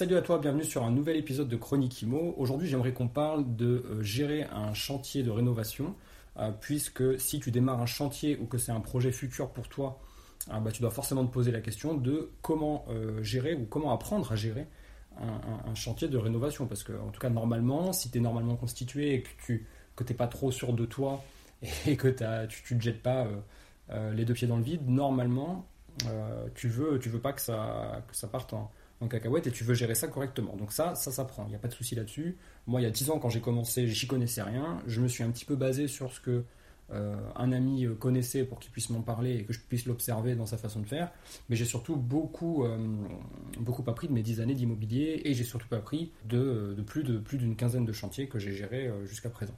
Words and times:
Salut 0.00 0.16
à 0.16 0.22
toi, 0.22 0.38
bienvenue 0.38 0.64
sur 0.64 0.82
un 0.82 0.90
nouvel 0.90 1.18
épisode 1.18 1.50
de 1.50 1.56
Chronique 1.56 2.00
Imo. 2.00 2.34
Aujourd'hui, 2.38 2.66
j'aimerais 2.66 2.94
qu'on 2.94 3.08
parle 3.08 3.54
de 3.54 3.84
euh, 3.84 4.02
gérer 4.02 4.44
un 4.44 4.72
chantier 4.72 5.22
de 5.22 5.28
rénovation, 5.28 5.94
euh, 6.38 6.52
puisque 6.58 7.20
si 7.20 7.38
tu 7.38 7.50
démarres 7.50 7.82
un 7.82 7.86
chantier 7.86 8.38
ou 8.40 8.46
que 8.46 8.56
c'est 8.56 8.72
un 8.72 8.80
projet 8.80 9.12
futur 9.12 9.50
pour 9.50 9.68
toi, 9.68 10.00
euh, 10.50 10.58
bah, 10.58 10.72
tu 10.72 10.80
dois 10.80 10.90
forcément 10.90 11.26
te 11.26 11.30
poser 11.30 11.52
la 11.52 11.60
question 11.60 11.92
de 11.92 12.30
comment 12.40 12.86
gérer 13.20 13.52
ou 13.52 13.66
comment 13.66 13.92
apprendre 13.92 14.32
à 14.32 14.36
gérer 14.36 14.68
un, 15.18 15.74
chantier 15.74 16.08
de 16.08 16.16
rénovation. 16.16 16.66
Parce 16.66 16.82
que, 16.82 16.94
en 16.94 17.10
tout 17.10 17.20
cas, 17.20 17.28
normalement, 17.28 17.92
si 17.92 18.10
tu 18.10 18.16
es 18.16 18.20
normalement 18.22 18.56
constitué 18.56 19.12
et 19.12 19.22
que 19.22 19.28
tu 19.44 19.66
n'es 20.08 20.14
pas 20.14 20.28
trop 20.28 20.50
sûr 20.50 20.72
de 20.72 20.86
toi 20.86 21.22
et 21.86 21.98
que 21.98 22.08
tu 22.08 22.74
ne 22.74 22.78
te 22.78 22.82
jettes 22.82 23.02
pas 23.02 23.28
les 24.14 24.24
deux 24.24 24.32
pieds 24.32 24.48
dans 24.48 24.56
le 24.56 24.62
vide, 24.62 24.88
normalement, 24.88 25.66
tu 26.54 26.68
veux, 26.68 26.98
tu 26.98 27.10
veux 27.10 27.20
pas 27.20 27.34
que 27.34 27.42
ça, 27.42 28.02
que 28.08 28.16
ça 28.16 28.26
parte 28.26 28.54
en 28.54 28.70
en 29.00 29.08
cacahuète 29.08 29.46
et 29.46 29.50
tu 29.50 29.64
veux 29.64 29.74
gérer 29.74 29.94
ça 29.94 30.08
correctement. 30.08 30.56
Donc 30.56 30.72
ça, 30.72 30.94
ça 30.94 31.10
s'apprend, 31.10 31.44
il 31.46 31.50
n'y 31.50 31.54
a 31.54 31.58
pas 31.58 31.68
de 31.68 31.74
souci 31.74 31.94
là-dessus. 31.94 32.36
Moi, 32.66 32.80
il 32.80 32.84
y 32.84 32.86
a 32.86 32.90
10 32.90 33.10
ans, 33.10 33.18
quand 33.18 33.30
j'ai 33.30 33.40
commencé, 33.40 33.86
j'y 33.86 34.06
connaissais 34.06 34.42
rien. 34.42 34.82
Je 34.86 35.00
me 35.00 35.08
suis 35.08 35.24
un 35.24 35.30
petit 35.30 35.44
peu 35.44 35.56
basé 35.56 35.88
sur 35.88 36.12
ce 36.12 36.20
que 36.20 36.44
euh, 36.92 37.14
un 37.36 37.52
ami 37.52 37.86
euh, 37.86 37.94
connaissait 37.94 38.42
pour 38.42 38.58
qu'il 38.58 38.72
puisse 38.72 38.90
m'en 38.90 39.00
parler 39.00 39.36
et 39.36 39.44
que 39.44 39.52
je 39.52 39.60
puisse 39.60 39.86
l'observer 39.86 40.34
dans 40.34 40.46
sa 40.46 40.58
façon 40.58 40.80
de 40.80 40.86
faire. 40.86 41.12
Mais 41.48 41.56
j'ai 41.56 41.64
surtout 41.64 41.96
beaucoup, 41.96 42.64
euh, 42.64 42.78
beaucoup 43.58 43.88
appris 43.88 44.08
de 44.08 44.12
mes 44.12 44.22
10 44.22 44.40
années 44.40 44.54
d'immobilier 44.54 45.22
et 45.24 45.34
j'ai 45.34 45.44
surtout 45.44 45.72
appris 45.74 46.12
de, 46.28 46.74
de, 46.76 46.82
plus 46.82 47.38
d'une 47.38 47.54
quinzaine 47.54 47.84
de 47.84 47.92
chantiers 47.92 48.26
que 48.26 48.38
j'ai 48.38 48.52
gérés 48.52 48.90
jusqu'à 49.06 49.30
présent. 49.30 49.54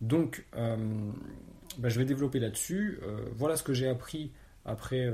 Donc, 0.00 0.46
bah, 0.52 1.88
je 1.88 1.98
vais 1.98 2.04
développer 2.04 2.40
là-dessus. 2.40 3.00
voilà 3.36 3.56
ce 3.56 3.62
que 3.62 3.72
j'ai 3.72 3.86
appris 3.86 4.32
après, 4.64 5.12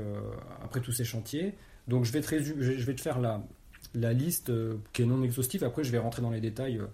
après 0.63 0.81
tous 0.81 0.91
ces 0.91 1.03
chantiers. 1.03 1.55
Donc 1.87 2.05
je 2.05 2.11
vais 2.11 2.21
te, 2.21 2.41
je 2.41 2.85
vais 2.85 2.95
te 2.95 3.01
faire 3.01 3.19
la, 3.19 3.43
la 3.93 4.13
liste 4.13 4.49
euh, 4.49 4.77
qui 4.93 5.01
est 5.01 5.05
non 5.05 5.23
exhaustive. 5.23 5.63
Après, 5.63 5.83
je 5.83 5.91
vais 5.91 5.97
rentrer 5.97 6.21
dans 6.21 6.29
les 6.29 6.41
détails 6.41 6.77
euh, 6.77 6.85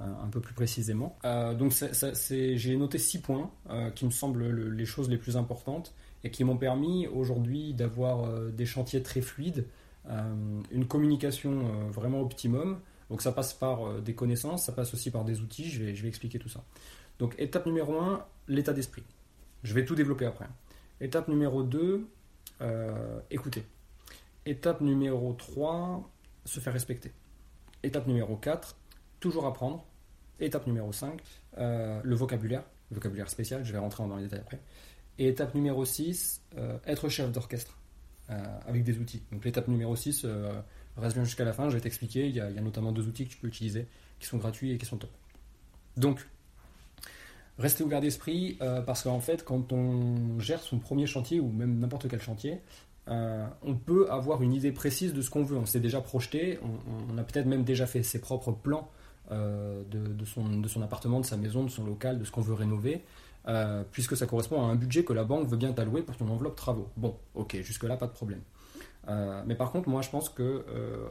un 0.00 0.28
peu 0.28 0.40
plus 0.40 0.54
précisément. 0.54 1.18
Euh, 1.24 1.54
donc, 1.54 1.72
j'ai 1.72 2.76
noté 2.76 2.98
six 2.98 3.20
points 3.20 3.50
qui 3.94 4.04
me 4.04 4.10
semblent 4.10 4.50
les 4.68 4.86
choses 4.86 5.08
les 5.08 5.18
plus 5.18 5.36
importantes 5.36 5.94
et 6.24 6.30
qui 6.30 6.44
m'ont 6.44 6.56
permis 6.56 7.06
aujourd'hui 7.06 7.74
d'avoir 7.74 8.50
des 8.50 8.66
chantiers 8.66 9.02
très 9.02 9.20
fluides, 9.20 9.66
une 10.70 10.86
communication 10.86 11.88
vraiment 11.90 12.20
optimum. 12.20 12.80
Donc, 13.10 13.22
ça 13.22 13.32
passe 13.32 13.52
par 13.52 14.00
des 14.00 14.14
connaissances, 14.14 14.64
ça 14.64 14.72
passe 14.72 14.94
aussi 14.94 15.10
par 15.10 15.24
des 15.24 15.40
outils. 15.40 15.68
Je 15.68 15.84
vais, 15.84 15.94
je 15.94 16.06
expliquer 16.06 16.38
tout 16.38 16.48
ça. 16.48 16.64
Donc, 17.18 17.34
étape 17.38 17.66
numéro 17.66 17.98
1, 17.98 18.24
l'état 18.48 18.72
d'esprit. 18.72 19.02
Je 19.62 19.74
vais 19.74 19.84
tout 19.84 19.94
développer 19.94 20.24
après. 20.24 20.46
Étape 21.00 21.28
numéro 21.28 21.62
2, 21.62 22.06
écouter. 23.30 23.64
Étape 24.46 24.80
numéro 24.80 25.34
3, 25.34 26.10
se 26.44 26.60
faire 26.60 26.72
respecter. 26.72 27.12
Étape 27.82 28.06
numéro 28.06 28.36
4, 28.36 28.76
toujours 29.20 29.46
apprendre. 29.46 29.86
Étape 30.38 30.66
numéro 30.66 30.92
5, 30.92 31.20
euh, 31.58 32.00
le 32.02 32.14
vocabulaire, 32.14 32.64
le 32.90 32.96
vocabulaire 32.96 33.28
spécial, 33.28 33.64
je 33.64 33.72
vais 33.72 33.78
rentrer 33.78 34.06
dans 34.06 34.16
les 34.16 34.24
détails 34.24 34.40
après. 34.40 34.60
Et 35.18 35.28
étape 35.28 35.54
numéro 35.54 35.84
6, 35.84 36.42
euh, 36.56 36.78
être 36.86 37.08
chef 37.10 37.30
d'orchestre 37.30 37.76
euh, 38.30 38.42
avec 38.66 38.84
des 38.84 38.98
outils. 38.98 39.22
Donc 39.32 39.44
l'étape 39.44 39.68
numéro 39.68 39.94
6, 39.94 40.26
reste 40.96 41.14
bien 41.14 41.24
jusqu'à 41.24 41.44
la 41.44 41.52
fin, 41.52 41.68
je 41.68 41.74
vais 41.74 41.80
t'expliquer. 41.80 42.26
Il, 42.26 42.34
y, 42.34 42.40
a, 42.40 42.50
notamment 42.50 42.92
deux 42.92 43.06
outils 43.06 43.26
que 43.26 43.32
tu 43.32 43.36
peux 43.36 43.48
utiliser 43.48 43.86
qui 44.18 44.26
sont 44.26 44.38
gratuits 44.38 44.72
et 44.72 44.78
qui 44.78 44.86
sont 44.86 44.96
top. 44.96 45.10
Donc, 45.96 46.26
restez 47.58 47.84
ouvert 47.84 48.00
d'esprit 48.00 48.58
parce 48.86 49.02
qu'en 49.02 49.20
fait, 49.20 49.44
quand 49.44 49.72
on 49.72 50.38
gère 50.38 50.60
son 50.60 50.78
premier 50.78 51.06
chantier 51.06 51.40
ou 51.40 51.50
même 51.50 51.78
n'importe 51.78 52.08
quel 52.08 52.20
chantier, 52.20 52.60
euh, 53.10 53.46
on 53.62 53.74
peut 53.74 54.10
avoir 54.10 54.42
une 54.42 54.52
idée 54.52 54.72
précise 54.72 55.12
de 55.12 55.22
ce 55.22 55.30
qu'on 55.30 55.42
veut. 55.42 55.56
On 55.56 55.66
s'est 55.66 55.80
déjà 55.80 56.00
projeté, 56.00 56.58
on, 57.10 57.18
a 57.18 57.22
peut-être 57.22 57.46
même 57.46 57.64
déjà 57.64 57.86
fait 57.86 58.02
ses 58.02 58.20
propres 58.20 58.52
plans 58.52 58.88
euh, 59.32 59.82
de, 59.90 60.24
son, 60.24 60.82
appartement, 60.82 61.20
de 61.20 61.26
sa 61.26 61.36
maison, 61.36 61.64
de 61.64 61.70
son 61.70 61.84
local, 61.84 62.18
de 62.18 62.24
ce 62.24 62.30
qu'on 62.30 62.40
veut 62.40 62.54
rénover, 62.54 63.02
euh, 63.48 63.82
puisque 63.90 64.16
ça 64.16 64.26
correspond 64.26 64.62
à 64.62 64.66
un 64.66 64.76
budget 64.76 65.04
que 65.04 65.12
la 65.12 65.24
banque 65.24 65.48
veut 65.48 65.56
bien 65.56 65.72
t'allouer 65.72 66.02
pour 66.02 66.16
ton 66.16 66.28
enveloppe 66.28 66.56
travaux. 66.56 66.88
Bon, 66.96 67.16
ok, 67.34 67.56
jusque-là, 67.62 67.96
pas 67.96 68.06
de 68.06 68.12
problème. 68.12 68.42
mais 69.46 69.56
par 69.56 69.72
contre, 69.72 69.88
moi, 69.88 70.02
je 70.02 70.10
pense 70.10 70.28
que 70.28 70.64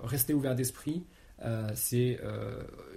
rester 0.04 0.34
ouvert 0.34 0.56
d'esprit, 0.56 1.04
c'est 1.74 2.20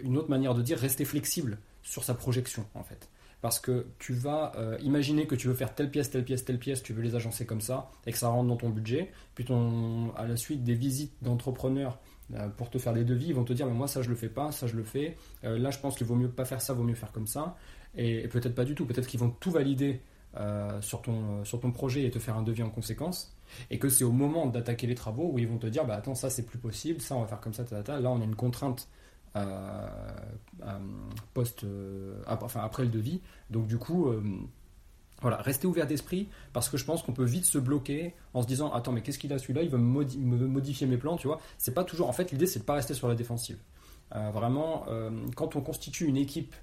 une 0.02 0.16
autre 0.16 0.30
manière 0.30 0.54
de 0.54 0.62
dire 0.62 0.78
rester 0.78 1.04
flexible 1.04 1.58
sur 1.82 2.04
sa 2.04 2.14
projection, 2.14 2.64
en 2.74 2.84
fait 2.84 3.08
parce 3.42 3.58
que 3.58 3.86
tu 3.98 4.14
vas 4.14 4.53
euh, 4.56 4.78
imaginer 4.82 5.26
que 5.26 5.34
tu 5.34 5.48
veux 5.48 5.54
faire 5.54 5.75
telle 5.75 5.91
pièce, 5.91 6.10
telle 6.10 6.25
pièce, 6.25 6.44
telle 6.44 6.60
pièce, 6.60 6.82
tu 6.82 6.92
veux 6.92 7.03
les 7.03 7.16
agencer 7.16 7.44
comme 7.44 7.60
ça, 7.60 7.91
et 8.06 8.12
que 8.12 8.16
ça 8.16 8.28
rentre 8.28 8.48
dans 8.48 8.56
ton 8.56 8.70
budget. 8.70 9.10
Puis 9.34 9.44
à 10.16 10.26
la 10.26 10.36
suite 10.36 10.62
des 10.62 10.75
visites 10.75 11.12
d'entrepreneurs 11.22 11.98
euh, 12.34 12.48
pour 12.48 12.70
te 12.70 12.78
faire 12.78 12.94
des 12.94 13.04
devis, 13.04 13.26
ils 13.26 13.34
vont 13.34 13.44
te 13.44 13.53
dire 13.53 13.66
mais 13.66 13.75
moi 13.75 13.88
ça 13.88 14.00
je 14.00 14.08
le 14.08 14.14
fais 14.14 14.28
pas, 14.28 14.53
ça 14.53 14.69
je 14.69 14.76
le 14.76 14.84
fais. 14.84 15.16
Euh, 15.42 15.58
là 15.58 15.72
je 15.72 15.78
pense 15.80 15.97
qu'il 15.97 16.06
vaut 16.06 16.14
mieux 16.14 16.30
pas 16.30 16.44
faire 16.44 16.60
ça, 16.60 16.72
vaut 16.72 16.84
mieux 16.84 16.94
faire 16.94 17.10
comme 17.10 17.26
ça. 17.26 17.56
Et, 17.97 18.26
peut-être 18.28 18.54
pas 18.54 18.64
du 18.64 18.75
tout. 18.75 18.86
Peut-être 18.86 19.06
qu'ils 19.06 19.20
vont 19.20 19.30
tout 19.30 19.50
valider 19.50 20.00
sur 20.80 21.03
ton 21.03 21.44
sur 21.44 21.60
ton 21.60 21.72
projet 21.72 22.04
et 22.04 22.10
te 22.10 22.19
faire 22.19 22.36
un 22.38 22.42
devis 22.42 22.62
en 22.62 22.70
conséquence. 22.70 23.36
Et 23.70 23.78
que 23.78 23.91
c'est 23.91 24.04
au 24.04 24.12
moment 24.12 24.47
d'attaquer 24.47 24.86
les 24.86 24.94
travaux 24.94 25.30
où 25.30 25.38
ils 25.38 25.48
vont 25.48 25.59
te 25.59 25.66
dire 25.66 25.84
bah 25.84 25.97
attends 25.97 26.14
ça 26.14 26.30
c'est 26.30 26.47
plus 26.47 26.59
possible, 26.59 27.03
ça 27.03 27.16
on 27.16 27.20
va 27.20 27.26
faire 27.26 27.41
comme 27.41 27.53
ça, 27.53 27.64
ta, 27.64 28.00
là 28.00 28.10
on 28.10 28.20
a 28.20 28.24
une 28.24 28.36
contrainte 28.36 28.88
post, 31.34 31.65
euh, 31.65 32.22
enfin, 32.26 32.60
après 32.60 32.84
le 32.84 32.91
devis. 32.91 33.20
Donc 33.50 33.66
du 33.66 33.78
coup, 33.78 34.09
euh, 34.09 34.22
voilà, 35.20 35.38
restez 35.38 35.66
ouvert 35.66 35.87
d'esprit 35.87 36.28
parce 36.53 36.69
que 36.69 36.76
je 36.76 36.84
pense 36.84 37.03
qu'on 37.03 37.12
peut 37.12 37.25
vite 37.25 37.44
se 37.44 37.59
bloquer 37.59 38.15
en 38.34 38.42
se 38.42 38.47
disant 38.47 38.72
attends 38.72 38.92
mais 38.92 39.03
qu'est-ce 39.03 39.19
qu'il 39.19 39.32
a 39.32 39.38
celui-là? 39.38 39.62
Il 39.62 39.71
veut 39.71 39.78
me 39.78 40.47
modifier 40.47 40.87
mes 40.87 40.97
plans 40.97 41.16
tu 41.16 41.26
vois? 41.26 41.41
C'est 41.59 41.75
pas 41.75 41.84
toujours 41.84 42.09
en 42.09 42.12
fait 42.12 42.32
l'idée 42.32 42.47
c'est 42.47 42.60
de 42.60 42.65
pas 42.65 42.75
rester 42.75 42.94
sur 42.94 43.09
la 43.09 43.15
défensive. 43.15 43.59
Vraiment 44.10 44.84
quand 45.37 45.54
on 45.56 45.60
constitue 45.60 46.06
une 46.06 46.16
équipe 46.16 46.56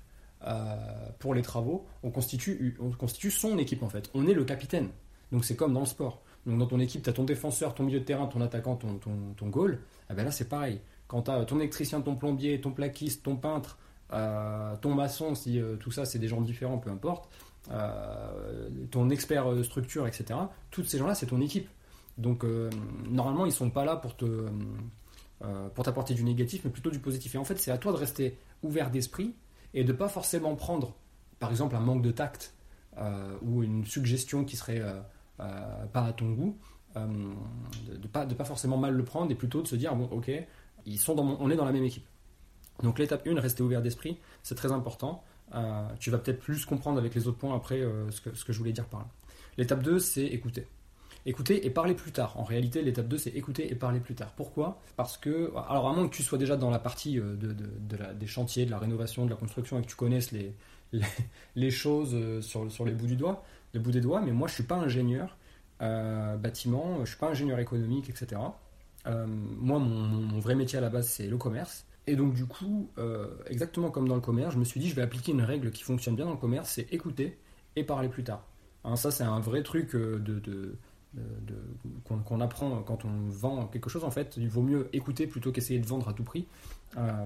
pour 1.20 1.34
les 1.34 1.42
travaux 1.42 1.88
on 2.04 2.12
constitue 2.12 2.78
on 2.82 2.92
constitue 2.92 3.32
son 3.32 3.58
équipe 3.58 3.82
en 3.82 3.90
fait. 3.90 4.10
On 4.14 4.28
est 4.28 4.34
le 4.34 4.44
capitaine. 4.44 4.90
Donc 5.32 5.46
c'est 5.46 5.56
comme 5.56 5.74
dans 5.74 5.80
le 5.80 5.86
sport. 5.86 6.22
Dans 6.46 6.68
ton 6.68 6.82
équipe 6.82 7.02
tu 7.02 7.10
as 7.10 7.14
ton 7.14 7.24
défenseur 7.24 7.74
ton 7.74 7.84
milieu 7.84 8.02
de 8.02 8.06
terrain 8.06 8.28
ton 8.28 8.42
attaquant 8.42 8.76
ton 8.76 8.96
ton, 8.98 9.34
ton 9.38 9.48
goal. 9.48 9.80
Eh 10.12 10.14
ben 10.14 10.26
là 10.26 10.32
c'est 10.32 10.50
pareil 10.50 10.82
quand 11.10 11.24
tu 11.24 11.32
as 11.32 11.44
ton 11.44 11.58
électricien, 11.58 12.00
ton 12.00 12.16
plombier, 12.16 12.62
ton 12.62 12.72
plaquiste, 12.72 13.24
ton 13.24 13.36
peintre, 13.36 13.80
euh, 14.14 14.76
ton 14.78 14.94
maçon, 14.94 15.36
si 15.36 15.60
euh, 15.60 15.76
tout 15.76 15.92
ça 15.92 16.06
c'est 16.06 16.20
des 16.20 16.28
gens 16.28 16.40
différents, 16.40 16.78
peu 16.78 16.92
importe, 16.92 17.28
euh, 17.72 18.70
ton 18.92 19.10
expert 19.10 19.46
structure, 19.66 20.08
etc., 20.08 20.40
tous 20.72 20.84
ces 20.86 21.00
gens-là, 21.00 21.16
c'est 21.16 21.26
ton 21.26 21.42
équipe. 21.42 21.68
Donc 22.20 22.44
normalement, 23.10 23.46
ils 23.46 23.52
sont 23.52 23.70
pas 23.70 23.86
là 23.86 23.96
pour 23.96 24.16
te 24.16 24.48
pour 25.74 25.86
t'apporter 25.86 26.14
du 26.14 26.26
négatif, 26.26 26.62
mais 26.66 26.70
plutôt 26.70 26.92
du 26.92 27.00
positif. 27.00 27.34
Et 27.36 27.38
en 27.38 27.46
fait, 27.46 27.58
c'est 27.58 27.72
à 27.72 27.78
toi 27.78 27.94
de 27.94 27.98
rester 27.98 28.38
ouvert 28.62 28.92
d'esprit 28.92 29.36
et 29.74 29.86
de 29.86 29.94
pas 29.94 30.10
forcément 30.10 30.54
prendre, 30.56 30.98
par 31.40 31.50
exemple, 31.50 31.78
un 31.78 31.80
manque 31.80 32.02
de 32.02 32.12
tact 32.12 32.54
ou 33.42 33.64
une 33.64 33.86
suggestion 33.86 34.44
qui 34.44 34.58
serait 34.58 34.84
pas 35.38 36.04
à 36.04 36.12
ton 36.12 36.32
goût, 36.34 36.58
de, 36.98 37.96
de, 37.96 38.08
pas, 38.10 38.26
de 38.26 38.34
pas 38.34 38.44
forcément 38.44 38.76
mal 38.76 38.94
le 38.96 39.06
prendre 39.06 39.32
et 39.32 39.36
plutôt 39.36 39.62
de 39.62 39.68
se 39.68 39.78
dire 39.78 39.96
bon, 39.96 40.10
ok, 40.12 40.30
on 40.86 41.50
est 41.50 41.56
dans 41.56 41.66
la 41.66 41.72
même 41.72 41.84
équipe. 41.84 42.06
Donc 42.84 43.00
l'étape 43.00 43.28
1, 43.28 43.40
rester 43.40 43.64
ouvert 43.64 43.82
d'esprit, 43.82 44.18
c'est 44.44 44.56
très 44.56 44.72
important. 44.72 45.24
Euh, 45.56 45.88
tu 46.00 46.12
vas 46.12 46.18
peut-être 46.18 46.40
plus 46.40 46.66
comprendre 46.66 47.00
avec 47.00 47.16
les 47.16 47.28
autres 47.28 47.38
points 47.38 47.56
après 47.56 47.80
euh, 47.80 48.10
ce, 48.12 48.22
que, 48.22 48.54
je 48.54 48.58
voulais 48.58 48.72
dire 48.72 48.86
par 48.86 49.02
là. 49.02 49.08
L'étape 49.58 49.82
2, 49.84 50.00
c'est 50.00 50.26
écouter. 50.26 50.68
Écouter 51.26 51.66
et 51.66 51.70
parler 51.70 51.96
plus 51.96 52.12
tard. 52.12 52.40
En 52.40 52.44
réalité, 52.44 52.82
l'étape 52.82 53.08
2, 53.08 53.18
c'est 53.18 53.32
écouter 53.32 53.70
et 53.72 53.76
parler 53.76 54.00
plus 54.00 54.16
tard. 54.16 54.32
Pourquoi? 54.36 54.80
Parce 54.96 55.18
que, 55.18 55.52
alors 55.68 55.90
à 55.90 55.94
moins 55.94 56.08
que 56.08 56.16
tu 56.16 56.24
sois 56.24 56.38
déjà 56.38 56.56
dans 56.56 56.70
la 56.70 56.80
partie 56.80 57.20
euh, 57.20 57.36
des 58.14 58.28
chantiers, 58.28 58.66
de 58.66 58.72
la 58.72 58.80
rénovation, 58.80 59.26
de 59.26 59.30
la 59.30 59.36
construction 59.36 59.80
et 59.80 59.82
que 59.82 59.88
tu 59.88 59.96
connaisses 59.96 60.32
les, 60.32 60.54
choses 61.72 62.40
sur, 62.42 62.86
les 62.86 62.94
bouts 62.94 63.08
du 63.08 63.18
doigt, 63.18 63.44
les 63.74 63.80
bouts 63.80 63.92
des 63.92 64.02
doigts, 64.02 64.22
mais 64.22 64.32
moi 64.32 64.48
je 64.48 64.54
suis 64.54 64.64
pas 64.64 64.78
ingénieur 64.78 65.36
bâtiment, 65.80 67.06
je 67.06 67.12
suis 67.12 67.18
pas 67.18 67.30
ingénieur 67.30 67.58
économique, 67.60 68.10
etc. 68.10 68.42
Euh, 69.08 69.26
moi, 69.28 69.80
mon, 69.80 70.40
vrai 70.40 70.56
métier 70.56 70.78
à 70.78 70.82
la 70.82 70.90
base, 70.90 71.08
c'est 71.08 71.28
le 71.28 71.38
commerce. 71.38 71.86
Et 72.08 72.16
donc, 72.16 72.34
du 72.34 72.46
coup, 72.46 72.90
euh, 72.98 73.28
exactement 73.48 73.92
comme 73.92 74.08
dans 74.08 74.16
le 74.16 74.22
commerce, 74.22 74.54
je 74.54 74.60
me 74.60 74.64
suis 74.64 74.80
dit, 74.80 74.90
je 74.90 74.96
vais 74.96 75.02
appliquer 75.02 75.32
une 75.32 75.42
règle 75.42 75.72
qui 75.72 75.84
fonctionne 75.84 76.16
bien 76.16 76.26
dans 76.26 76.32
le 76.32 76.38
commerce, 76.38 76.70
c'est 76.70 76.92
écouter 76.94 77.38
et 77.76 77.84
parler 77.84 78.10
plus 78.10 78.24
tard. 78.24 78.46
Hein, 78.84 78.96
ça, 78.96 79.12
c'est 79.12 79.24
un 79.24 79.40
vrai 79.40 79.62
truc 79.64 79.96
euh, 79.96 80.20
qu'on 82.04 82.42
apprend 82.42 82.82
quand 82.82 83.06
on 83.06 83.30
vend 83.30 83.68
quelque 83.68 83.90
chose, 83.90 84.04
en 84.04 84.12
fait, 84.12 84.36
il 84.38 84.50
vaut 84.50 84.62
mieux 84.62 84.90
écouter 84.94 85.28
plutôt 85.28 85.52
qu'essayer 85.52 85.80
de 85.80 85.86
vendre 85.86 86.08
à 86.10 86.14
tout 86.14 86.24
prix. 86.24 86.48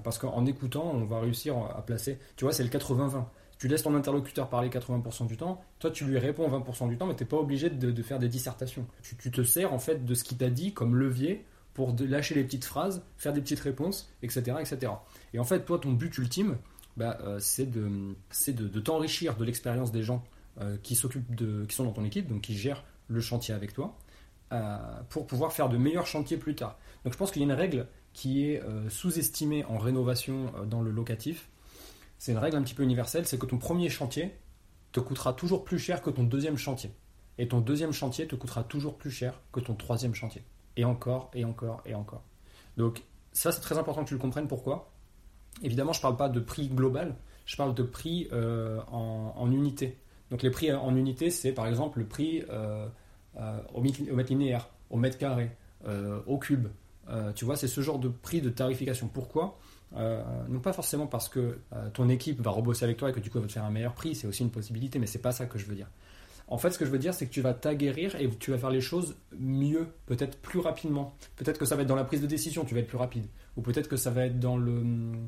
parce 0.03 0.17
qu'en 0.17 0.45
écoutant, 0.45 0.91
on 0.93 1.05
va 1.05 1.19
réussir 1.19 1.57
à 1.57 1.81
placer. 1.85 2.17
Tu 2.35 2.45
vois, 2.45 2.53
c'est 2.53 2.63
le 2.63 2.69
80-20 2.69 3.25
tu 3.63 3.69
laisses 3.69 3.83
ton 3.83 3.95
interlocuteur 3.95 4.49
parler 4.49 4.67
80% 4.67 5.25
du 5.25 5.37
temps, 5.37 5.63
toi 5.79 5.89
tu 5.89 6.03
lui 6.03 6.17
réponds 6.17 6.49
20% 6.49 6.89
du 6.89 6.97
temps, 6.97 7.05
mais 7.05 7.15
tu 7.15 7.23
n'es 7.23 7.29
pas 7.29 7.37
obligé 7.37 7.69
de, 7.69 8.03
faire 8.03 8.19
des 8.19 8.27
dissertations. 8.27 8.85
Tu, 9.01 9.31
te 9.31 9.41
sers 9.41 9.71
en 9.71 9.79
fait 9.79 10.03
de 10.03 10.13
ce 10.15 10.25
qu'il 10.25 10.37
t'a 10.37 10.49
dit 10.49 10.73
comme 10.73 10.97
levier 10.97 11.45
pour 11.73 11.95
lâcher 11.99 12.35
les 12.35 12.43
petites 12.43 12.65
phrases, 12.65 13.03
faire 13.17 13.33
des 13.33 13.41
petites 13.41 13.59
réponses, 13.59 14.11
etc. 14.21 14.57
etc. 14.59 14.93
Et 15.33 15.39
en 15.39 15.43
fait, 15.43 15.65
toi, 15.65 15.79
ton 15.79 15.91
but 15.91 16.15
ultime, 16.17 16.57
bah, 16.97 17.17
euh, 17.21 17.39
c'est 17.39 17.65
de, 17.65 18.79
t'enrichir 18.79 19.35
de 19.35 19.43
l'expérience 19.43 19.91
des 19.91 20.03
gens 20.03 20.23
euh, 20.61 20.77
qui 20.83 20.95
s'occupent 20.95 21.35
qui 21.67 21.75
sont 21.75 21.85
dans 21.85 21.91
ton 21.91 22.05
équipe, 22.05 22.27
donc 22.27 22.41
qui 22.41 22.55
gèrent 22.55 22.83
le 23.07 23.19
chantier 23.21 23.53
avec 23.53 23.73
toi, 23.73 23.97
euh, 24.51 24.77
pour 25.09 25.25
pouvoir 25.25 25.51
faire 25.53 25.69
de 25.69 25.77
meilleurs 25.77 26.07
chantiers 26.07 26.37
plus 26.37 26.55
tard. 26.55 26.77
Donc 27.03 27.13
je 27.13 27.17
pense 27.17 27.31
qu'il 27.31 27.41
y 27.41 27.45
a 27.45 27.47
une 27.47 27.59
règle 27.59 27.87
qui 28.13 28.45
est 28.45 28.61
sous-estimée 28.89 29.65
en 29.65 29.79
rénovation 29.79 30.53
dans 30.67 30.83
le 30.83 30.91
locatif, 30.91 31.49
c'est 32.19 32.31
une 32.31 32.37
règle 32.37 32.57
un 32.57 32.61
petit 32.61 32.75
peu 32.75 32.83
universelle, 32.83 33.25
c'est 33.25 33.39
que 33.39 33.47
ton 33.47 33.57
premier 33.57 33.89
chantier 33.89 34.35
te 34.91 34.99
coûtera 34.99 35.33
toujours 35.33 35.65
plus 35.65 35.79
cher 35.79 36.03
que 36.03 36.11
ton 36.11 36.23
deuxième 36.23 36.57
chantier. 36.57 36.91
Et 37.39 37.47
ton 37.47 37.59
deuxième 37.59 37.91
chantier 37.91 38.27
te 38.27 38.35
coûtera 38.35 38.63
toujours 38.63 38.97
plus 38.97 39.09
cher 39.09 39.41
que 39.51 39.59
ton 39.59 39.73
troisième 39.73 40.13
chantier. 40.13 40.43
Et 40.77 40.85
encore, 40.85 41.29
et 41.33 41.45
encore, 41.45 41.81
et 41.85 41.93
encore. 41.93 42.23
Donc 42.77 43.03
ça, 43.31 43.51
c'est 43.51 43.61
très 43.61 43.77
important 43.77 44.03
que 44.03 44.09
tu 44.09 44.13
le 44.13 44.19
comprennes. 44.19 44.47
Pourquoi? 44.47 44.91
Évidemment, 45.61 45.93
je 45.93 45.99
ne 45.99 46.03
parle 46.03 46.17
pas 46.17 46.29
de 46.29 46.39
prix 46.39 46.67
global, 46.67 47.15
je 47.45 47.55
parle 47.55 47.75
de 47.75 47.83
prix 47.83 48.27
euh, 48.31 48.79
en, 48.91 49.51
unité. 49.51 49.97
Donc 50.31 50.41
les 50.41 50.49
prix 50.49 50.73
en 50.73 50.95
unité, 50.95 51.29
c'est 51.29 51.51
par 51.51 51.67
exemple 51.67 51.99
le 51.99 52.05
prix 52.05 52.43
euh, 52.49 52.87
euh, 53.37 53.59
au, 53.73 53.81
mètre 53.81 54.29
linéaire, 54.29 54.69
au 54.89 54.97
mètre 54.97 55.17
carré, 55.17 55.51
au 56.25 56.37
cube. 56.37 56.69
tu 57.35 57.45
vois, 57.45 57.55
c'est 57.55 57.67
ce 57.67 57.81
genre 57.81 57.99
de 57.99 58.07
prix 58.07 58.41
de 58.41 58.49
tarification. 58.49 59.09
Pourquoi? 59.13 59.59
Non 59.95 60.59
pas 60.59 60.73
forcément 60.73 61.05
parce 61.05 61.29
que 61.29 61.59
ton 61.93 62.09
équipe 62.09 62.41
va 62.41 62.51
rebosser 62.51 62.85
avec 62.85 62.97
toi 62.97 63.09
et 63.09 63.13
que 63.13 63.19
du 63.19 63.29
coup 63.29 63.37
elle 63.37 63.43
va 63.43 63.47
te 63.47 63.53
faire 63.53 63.65
un 63.65 63.69
meilleur 63.69 63.93
prix, 63.93 64.15
c'est 64.15 64.25
aussi 64.25 64.41
une 64.41 64.49
possibilité, 64.49 64.97
mais 64.97 65.05
c'est 65.05 65.21
pas 65.21 65.33
ça 65.33 65.45
que 65.45 65.59
je 65.59 65.65
veux 65.65 65.75
dire. 65.75 65.89
En 66.47 66.57
fait, 66.57 66.71
ce 66.71 66.77
que 66.77 66.85
je 66.85 66.91
veux 66.91 66.99
dire, 66.99 67.13
c'est 67.13 67.25
que 67.25 67.31
tu 67.31 67.41
vas 67.41 67.53
t'aguerrir 67.53 68.15
et 68.15 68.29
tu 68.29 68.51
vas 68.51 68.57
faire 68.57 68.69
les 68.69 68.81
choses 68.81 69.15
mieux, 69.39 69.87
peut-être 70.05 70.37
plus 70.39 70.59
rapidement. 70.59 71.15
Peut-être 71.35 71.57
que 71.57 71.65
ça 71.65 71.75
va 71.75 71.83
être 71.83 71.87
dans 71.87 71.95
la 71.95 72.03
prise 72.03 72.21
de 72.21 72.27
décision, 72.27 72.65
tu 72.65 72.73
vas 72.73 72.81
être 72.81 72.87
plus 72.87 72.97
rapide. 72.97 73.25
Ou 73.55 73.61
peut-être 73.61 73.87
que 73.87 73.95
ça 73.95 74.11
va 74.11 74.25
être 74.25 74.39
dans, 74.39 74.57
le, 74.57 74.83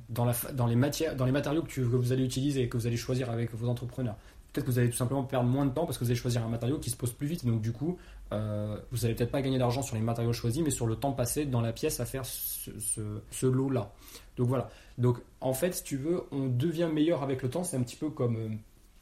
dans, 0.10 0.26
la, 0.26 0.34
dans, 0.54 0.68
les, 0.68 0.76
matières, 0.76 1.16
dans 1.16 1.26
les 1.26 1.32
matériaux 1.32 1.62
que, 1.64 1.74
que 1.74 1.82
vous 1.82 2.12
allez 2.12 2.26
utiliser 2.26 2.64
et 2.64 2.70
que 2.70 2.78
vous 2.78 2.88
allez 2.88 2.98
choisir 2.98 3.30
avec 3.30 3.54
vos 3.54 3.68
entrepreneurs. 3.68 4.18
Peut-être 4.56 4.68
que 4.68 4.72
vous 4.72 4.80
allez 4.80 4.90
tout 4.90 4.96
simplement 4.96 5.24
perdre 5.24 5.50
moins 5.50 5.66
de 5.66 5.72
temps 5.72 5.86
parce 5.86 5.98
que 5.98 6.06
vous 6.06 6.12
allez 6.12 6.20
choisir 6.20 6.42
un 6.42 6.48
matériau 6.48 6.80
qui 6.80 6.90
se 6.90 6.96
pose 6.96 7.12
plus 7.12 7.28
vite. 7.28 7.46
Donc 7.46 7.60
du 7.60 7.74
coup, 7.74 7.98
euh, 8.32 8.78
vous 8.90 9.00
n'allez 9.00 9.14
peut-être 9.14 9.32
pas 9.32 9.42
gagner 9.42 9.58
d'argent 9.58 9.82
sur 9.82 9.98
les 9.98 10.02
matériaux 10.02 10.32
choisis, 10.32 10.64
mais 10.64 10.70
sur 10.70 10.88
le 10.88 10.96
temps 10.96 11.12
passé 11.12 11.46
dans 11.46 11.60
la 11.60 11.74
pièce 11.74 12.00
à 12.00 12.06
faire 12.06 12.24
ce, 12.26 13.46
lot-là. 13.46 13.92
Donc 14.38 14.48
voilà. 14.48 14.70
Donc 14.98 15.18
en 15.42 15.54
fait, 15.54 15.74
si 15.74 15.84
tu 15.84 15.98
veux, 15.98 16.24
on 16.32 16.48
devient 16.48 16.88
meilleur 16.90 17.22
avec 17.22 17.44
le 17.44 17.50
temps. 17.50 17.66
C'est 17.66 17.76
un 17.76 17.84
petit 17.84 17.98
peu 17.98 18.10
comme, 18.10 18.38
euh, 18.38 18.50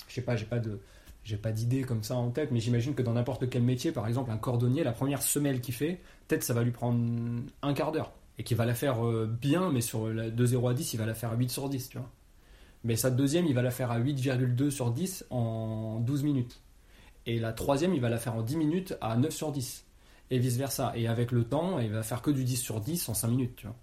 je 0.07 0.15
sais 0.15 0.24
pas, 0.24 0.36
j'ai 0.36 0.45
pas 0.45 0.57
de, 0.57 0.80
j'ai 1.24 1.38
pas 1.38 1.52
d'idée 1.52 1.84
comme 1.84 2.04
ça 2.04 2.16
en 2.16 2.30
tête, 2.30 2.52
mais 2.52 2.60
j'imagine 2.60 2.96
que 2.96 3.02
dans 3.02 3.14
n'importe 3.14 3.50
quel 3.50 3.64
métier, 3.64 3.92
par 3.92 4.08
exemple 4.08 4.31
un 4.31 4.38
cordonnier, 4.38 4.84
la 4.84 4.92
première 4.92 5.22
semelle 5.22 5.62
qu'il 5.62 5.74
fait, 5.74 6.02
peut-être 6.28 6.44
ça 6.44 6.54
va 6.54 6.64
lui 6.64 6.72
prendre 6.72 7.00
un 7.62 7.74
quart 7.74 7.92
d'heure 7.92 8.12
et 8.38 8.44
qu'il 8.44 8.58
va 8.58 8.66
la 8.66 8.75
faire 8.75 9.06
euh, 9.06 9.28
bien, 9.28 9.72
mais 9.72 9.81
sur 9.81 10.08
la, 10.08 10.30
de 10.30 10.46
0 10.46 10.68
à 10.68 10.74
10, 10.74 10.94
il 10.94 10.98
va 10.98 11.06
la 11.06 11.14
faire 11.14 11.31
à 11.31 11.36
8 11.36 11.50
sur 11.50 11.70
10, 11.70 11.90
tu 11.90 11.98
vois. 11.98 12.10
Mais 12.84 12.96
sa 12.96 13.12
deuxième, 13.12 13.46
il 13.46 13.54
va 13.54 13.62
la 13.62 13.72
faire 13.72 13.92
à 13.92 14.00
8,2 14.00 14.70
sur 14.70 14.92
10 14.92 15.25
en 15.30 16.00
12 16.00 16.24
minutes. 16.24 16.62
Et 17.25 17.40
la 17.40 17.54
troisième, 17.54 17.94
il 17.94 18.02
va 18.02 18.10
la 18.10 18.18
faire 18.18 18.36
en 18.36 18.42
10 18.42 18.58
minutes 18.58 18.98
à 19.00 19.16
9 19.16 19.31
sur 19.31 19.52
10. 19.52 19.86
Et 20.31 20.40
vice-versa. 20.40 20.92
Et 20.96 21.08
avec 21.08 21.31
le 21.31 21.46
temps, 21.46 21.80
il 21.80 21.92
va 21.92 22.04
faire 22.04 22.22
que 22.22 22.31
du 22.31 22.44
10 22.44 22.58
sur 22.58 22.81
10 22.81 23.08
en 23.08 23.14
5 23.14 23.28
minutes. 23.30 23.56
Tu 23.56 23.68
vois. 23.68 23.75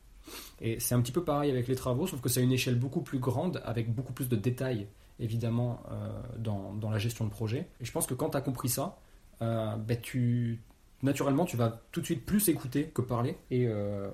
Et 0.61 0.79
c'est 0.81 0.95
un 0.95 1.01
petit 1.01 1.13
peu 1.13 1.25
pareil 1.25 1.51
avec 1.51 1.69
les 1.69 1.75
travaux, 1.75 2.07
sauf 2.07 2.21
que 2.21 2.29
c'est 2.29 2.43
une 2.43 2.53
échelle 2.53 2.77
beaucoup 2.77 3.01
plus 3.01 3.19
grande, 3.19 3.63
avec 3.65 3.93
beaucoup 3.93 4.13
plus 4.13 4.29
de 4.29 4.37
détails, 4.37 4.87
évidemment, 5.21 5.83
euh, 5.91 6.21
dans, 6.39 6.75
dans, 6.75 6.91
la 6.91 6.99
gestion 6.99 7.25
de 7.25 7.31
projet. 7.31 7.69
Et 7.81 7.85
je 7.85 7.93
pense 7.93 8.07
que 8.07 8.15
quand 8.15 8.31
tu 8.31 8.37
as 8.37 8.41
compris 8.41 8.69
ça, 8.69 8.99
euh, 9.43 9.77
ben 9.77 9.99
tu, 10.01 10.61
naturellement, 11.03 11.45
tu 11.45 11.57
vas 11.57 11.83
tout 11.93 12.01
de 12.01 12.07
suite 12.07 12.27
plus 12.27 12.49
écouter 12.49 12.87
que 12.87 13.03
parler. 13.03 13.37
Et, 13.51 13.67
euh, 13.67 14.11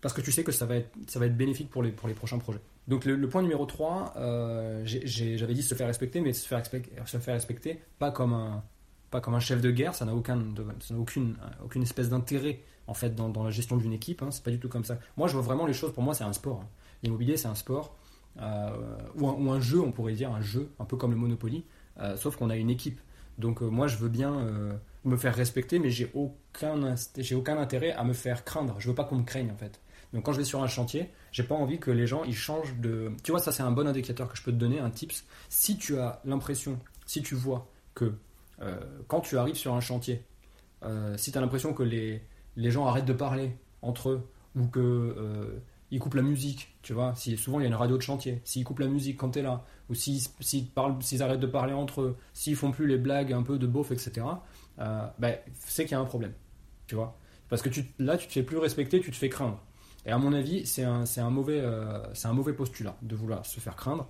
parce 0.00 0.14
que 0.14 0.20
tu 0.20 0.32
sais 0.32 0.44
que 0.44 0.52
ça 0.52 0.66
va 0.66 0.76
être, 0.76 0.90
ça 1.08 1.18
va 1.18 1.26
être 1.26 1.36
bénéfique 1.36 1.70
pour 1.70 1.82
les, 1.82 1.90
pour 1.90 2.08
les 2.08 2.14
prochains 2.14 2.38
projets. 2.38 2.60
Donc 2.88 3.04
le, 3.04 3.28
point 3.28 3.42
numéro 3.42 3.66
3, 3.66 4.14
euh, 4.16 4.82
j'avais 4.84 5.54
dit 5.54 5.62
se 5.62 5.74
faire 5.74 5.88
respecter, 5.88 6.20
mais 6.20 6.32
se 6.32 6.46
faire, 6.46 6.64
se 6.64 7.18
faire 7.18 7.34
respecter 7.34 7.80
pas 7.98 8.12
comme 8.12 8.32
un, 8.32 8.62
pas 9.10 9.20
comme 9.20 9.34
un 9.34 9.40
chef 9.40 9.60
de 9.60 9.72
guerre, 9.72 9.94
ça 9.94 10.04
n'a 10.04 10.14
aucun, 10.14 10.40
aucune, 10.96 11.36
aucune 11.64 11.82
espèce 11.82 12.08
d'intérêt 12.08 12.60
en 12.86 12.94
fait 12.94 13.16
dans, 13.16 13.28
dans, 13.28 13.42
la 13.42 13.50
gestion 13.50 13.76
d'une 13.76 13.92
équipe, 13.92 14.22
hein, 14.22 14.30
c'est 14.30 14.44
pas 14.44 14.52
du 14.52 14.60
tout 14.60 14.68
comme 14.68 14.84
ça. 14.84 14.98
Moi 15.16 15.26
je 15.26 15.32
vois 15.32 15.42
vraiment 15.42 15.66
les 15.66 15.72
choses, 15.72 15.92
pour 15.92 16.04
moi 16.04 16.14
c'est 16.14 16.22
un 16.22 16.32
sport. 16.32 16.60
Hein. 16.62 16.68
L'immobilier 17.02 17.36
c'est 17.36 17.48
un 17.48 17.56
sport, 17.56 17.96
ou, 18.38 19.28
un, 19.28 19.32
ou, 19.32 19.50
un, 19.50 19.60
jeu 19.60 19.80
on 19.80 19.92
pourrait 19.92 20.14
dire, 20.14 20.30
un 20.32 20.40
jeu, 20.40 20.70
un 20.78 20.84
peu 20.84 20.96
comme 20.96 21.10
le 21.10 21.16
Monopoly, 21.16 21.64
euh, 21.98 22.16
sauf 22.16 22.36
qu'on 22.36 22.50
a 22.50 22.56
une 22.56 22.70
équipe. 22.70 23.00
Donc 23.38 23.60
moi 23.60 23.86
je 23.86 23.96
veux 23.96 24.08
bien 24.08 24.46
me 25.04 25.16
faire 25.16 25.34
respecter, 25.34 25.78
mais 25.78 25.90
j'ai 25.90 26.10
aucun, 26.14 26.94
j'ai 27.18 27.34
aucun 27.34 27.58
intérêt 27.58 27.92
à 27.92 28.02
me 28.02 28.14
faire 28.14 28.44
craindre. 28.44 28.76
Je 28.78 28.88
veux 28.88 28.94
pas 28.94 29.04
qu'on 29.04 29.16
me 29.16 29.24
craigne 29.24 29.50
en 29.50 29.56
fait. 29.56 29.80
Donc 30.12 30.24
quand 30.24 30.32
je 30.32 30.38
vais 30.38 30.44
sur 30.44 30.62
un 30.62 30.68
chantier, 30.68 31.10
j'ai 31.32 31.42
pas 31.42 31.54
envie 31.54 31.78
que 31.78 31.90
les 31.90 32.06
gens 32.06 32.24
ils 32.24 32.34
changent 32.34 32.76
de. 32.76 33.12
Tu 33.22 33.30
vois, 33.30 33.40
ça 33.40 33.52
c'est 33.52 33.62
un 33.62 33.70
bon 33.70 33.86
indicateur 33.86 34.28
que 34.28 34.36
je 34.36 34.42
peux 34.42 34.52
te 34.52 34.56
donner, 34.56 34.78
un 34.78 34.90
tips. 34.90 35.24
Si 35.48 35.76
tu 35.76 35.98
as 35.98 36.20
l'impression, 36.24 36.78
si 37.04 37.22
tu 37.22 37.34
vois 37.34 37.68
que 37.94 38.14
euh, 38.62 38.80
quand 39.08 39.20
tu 39.20 39.36
arrives 39.36 39.56
sur 39.56 39.74
un 39.74 39.80
chantier, 39.80 40.24
euh, 40.82 41.16
si 41.16 41.32
tu 41.32 41.38
as 41.38 41.40
l'impression 41.40 41.74
que 41.74 41.82
les, 41.82 42.22
les 42.56 42.70
gens 42.70 42.86
arrêtent 42.86 43.06
de 43.06 43.12
parler 43.12 43.56
entre 43.82 44.10
eux 44.10 44.28
ou 44.54 44.66
que 44.66 44.80
euh, 44.80 45.58
ils 45.90 46.00
coupent 46.00 46.14
la 46.14 46.22
musique, 46.22 46.76
tu 46.82 46.92
vois, 46.92 47.14
si 47.14 47.36
souvent 47.36 47.60
il 47.60 47.62
y 47.62 47.66
a 47.66 47.68
une 47.68 47.74
radio 47.74 47.96
de 47.96 48.02
chantier, 48.02 48.40
s'ils 48.44 48.64
coupent 48.64 48.80
la 48.80 48.88
musique 48.88 49.16
quand 49.16 49.30
tu 49.30 49.38
es 49.38 49.42
là, 49.42 49.64
ou 49.88 49.94
s'ils 49.94 50.22
s'ils 50.40 51.22
arrêtent 51.22 51.40
de 51.40 51.46
parler 51.46 51.72
entre 51.72 52.02
eux, 52.02 52.16
s'ils 52.32 52.56
font 52.56 52.72
plus 52.72 52.86
les 52.86 52.98
blagues 52.98 53.32
un 53.32 53.42
peu 53.42 53.58
de 53.58 53.66
beauf, 53.66 53.90
etc., 53.92 54.26
ben, 54.76 55.36
c'est 55.54 55.84
qu'il 55.84 55.92
y 55.92 55.94
a 55.94 56.00
un 56.00 56.04
problème, 56.04 56.32
tu 56.86 56.94
vois. 56.96 57.16
Parce 57.48 57.62
que 57.62 57.70
là, 57.98 58.16
tu 58.16 58.26
te 58.26 58.32
fais 58.32 58.42
plus 58.42 58.58
respecter, 58.58 59.00
tu 59.00 59.10
te 59.10 59.16
fais 59.16 59.28
craindre. 59.28 59.60
Et 60.06 60.10
à 60.10 60.18
mon 60.18 60.32
avis, 60.32 60.66
c'est 60.66 60.84
un, 60.84 61.04
euh, 61.18 62.30
mauvais 62.32 62.52
postulat 62.52 62.96
de 63.02 63.16
vouloir 63.16 63.44
se 63.44 63.60
faire 63.60 63.76
craindre. 63.76 64.08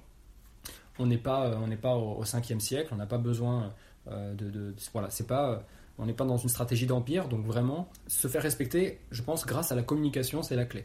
On 0.99 1.07
n'est 1.07 1.19
pas, 1.19 1.47
euh, 1.47 1.97
au, 1.97 2.25
5e 2.25 2.61
siècle, 2.61 2.91
on 2.93 2.97
n'a 2.97 3.07
pas 3.07 3.19
besoin 3.19 3.73
euh, 4.09 4.35
de, 4.35 4.75
Voilà, 4.93 5.11
c'est 5.11 5.27
pas. 5.27 5.65
On 5.99 6.05
n'est 6.05 6.13
pas 6.13 6.27
dans 6.27 6.37
une 6.37 6.51
stratégie 6.51 6.87
d'empire, 6.87 7.27
donc 7.27 7.47
vraiment, 7.47 7.89
se 8.07 8.29
faire 8.29 8.43
respecter, 8.43 9.01
je 9.11 9.23
pense, 9.23 9.47
grâce 9.47 9.73
à 9.73 9.75
la 9.75 9.83
communication, 9.83 10.43
c'est 10.43 10.55
la 10.55 10.67
clé. 10.67 10.85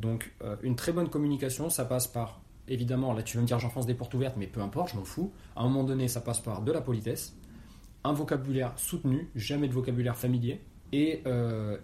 Donc, 0.00 0.32
une 0.62 0.76
très 0.76 0.92
bonne 0.92 1.08
communication, 1.08 1.68
ça 1.68 1.84
passe 1.84 2.08
par, 2.08 2.40
évidemment, 2.68 3.12
là 3.12 3.22
tu 3.22 3.36
vas 3.36 3.42
me 3.42 3.46
dire 3.46 3.58
j'enfonce 3.58 3.86
des 3.86 3.94
portes 3.94 4.14
ouvertes, 4.14 4.36
mais 4.38 4.46
peu 4.46 4.60
importe, 4.60 4.92
je 4.92 4.96
m'en 4.96 5.04
fous. 5.04 5.32
À 5.54 5.60
un 5.60 5.64
moment 5.64 5.84
donné, 5.84 6.08
ça 6.08 6.20
passe 6.20 6.40
par 6.40 6.62
de 6.62 6.72
la 6.72 6.80
politesse, 6.80 7.36
un 8.04 8.12
vocabulaire 8.12 8.72
soutenu, 8.76 9.28
jamais 9.34 9.68
de 9.68 9.74
vocabulaire 9.74 10.16
familier, 10.16 10.60
et, 10.92 11.22
euh, 11.26 11.78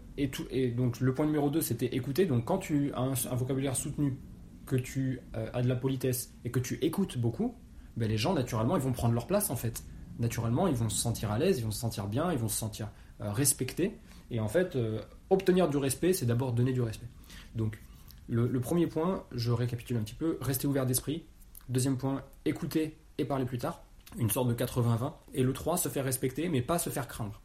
donc 0.77 1.01
le 1.01 1.15
point 1.15 1.27
numéro 1.27 1.51
2, 1.51 1.61
c'était 1.61 1.95
écouter. 1.95 2.27
Donc 2.27 2.45
quand 2.45 2.59
tu 2.59 2.93
as 2.95 3.01
un, 3.01 3.35
vocabulaire 3.35 3.77
soutenu, 3.77 4.19
que 4.67 4.77
tu 4.77 5.21
euh, 5.37 5.49
as 5.53 5.63
de 5.63 5.69
la 5.69 5.77
politesse 5.77 6.35
et 6.45 6.51
que 6.51 6.59
tu 6.59 6.75
écoutes 6.83 7.19
beaucoup, 7.19 7.55
ben 7.97 8.09
les 8.09 8.17
gens, 8.17 8.35
naturellement, 8.35 8.77
ils 8.77 8.83
vont 8.83 8.93
prendre 8.93 9.15
leur 9.15 9.29
place 9.29 9.51
en 9.51 9.57
fait. 9.57 9.85
Naturellement, 10.19 10.67
ils 10.67 10.75
vont 10.75 10.89
se 10.89 10.97
sentir 10.97 11.31
à 11.31 11.39
l'aise, 11.39 11.59
ils 11.59 11.65
vont 11.65 11.71
se 11.71 11.79
sentir 11.79 12.09
bien, 12.09 12.33
ils 12.33 12.39
vont 12.39 12.49
se 12.49 12.59
sentir 12.59 12.91
euh, 13.21 13.31
respectés. 13.31 13.97
Et 14.33 14.41
en 14.41 14.49
fait, 14.49 14.77
obtenir 15.31 15.69
du 15.69 15.77
respect, 15.77 16.13
c'est 16.13 16.27
d'abord 16.27 16.53
donner 16.53 16.73
du 16.73 16.81
respect. 16.83 17.07
Donc 17.55 17.79
le, 18.29 18.61
premier 18.61 18.87
point, 18.87 19.25
je 19.33 19.53
récapitule 19.53 19.97
un 19.97 20.03
petit 20.03 20.15
peu, 20.15 20.39
rester 20.41 20.67
ouvert 20.67 20.87
d'esprit. 20.87 21.25
Deuxième 21.69 21.97
point, 21.97 22.23
écouter 22.45 22.97
et 23.19 23.25
parler 23.25 23.45
plus 23.45 23.59
tard. 23.59 23.83
Une 24.19 24.31
sorte 24.31 24.49
de 24.49 24.55
80-20. 24.55 25.13
Et 25.35 25.43
le 25.43 25.53
3, 25.53 25.77
se 25.77 25.89
faire 25.89 26.05
respecter, 26.05 26.49
mais 26.49 26.63
pas 26.63 26.79
se 26.79 26.91
faire 26.91 27.09
craindre. 27.09 27.41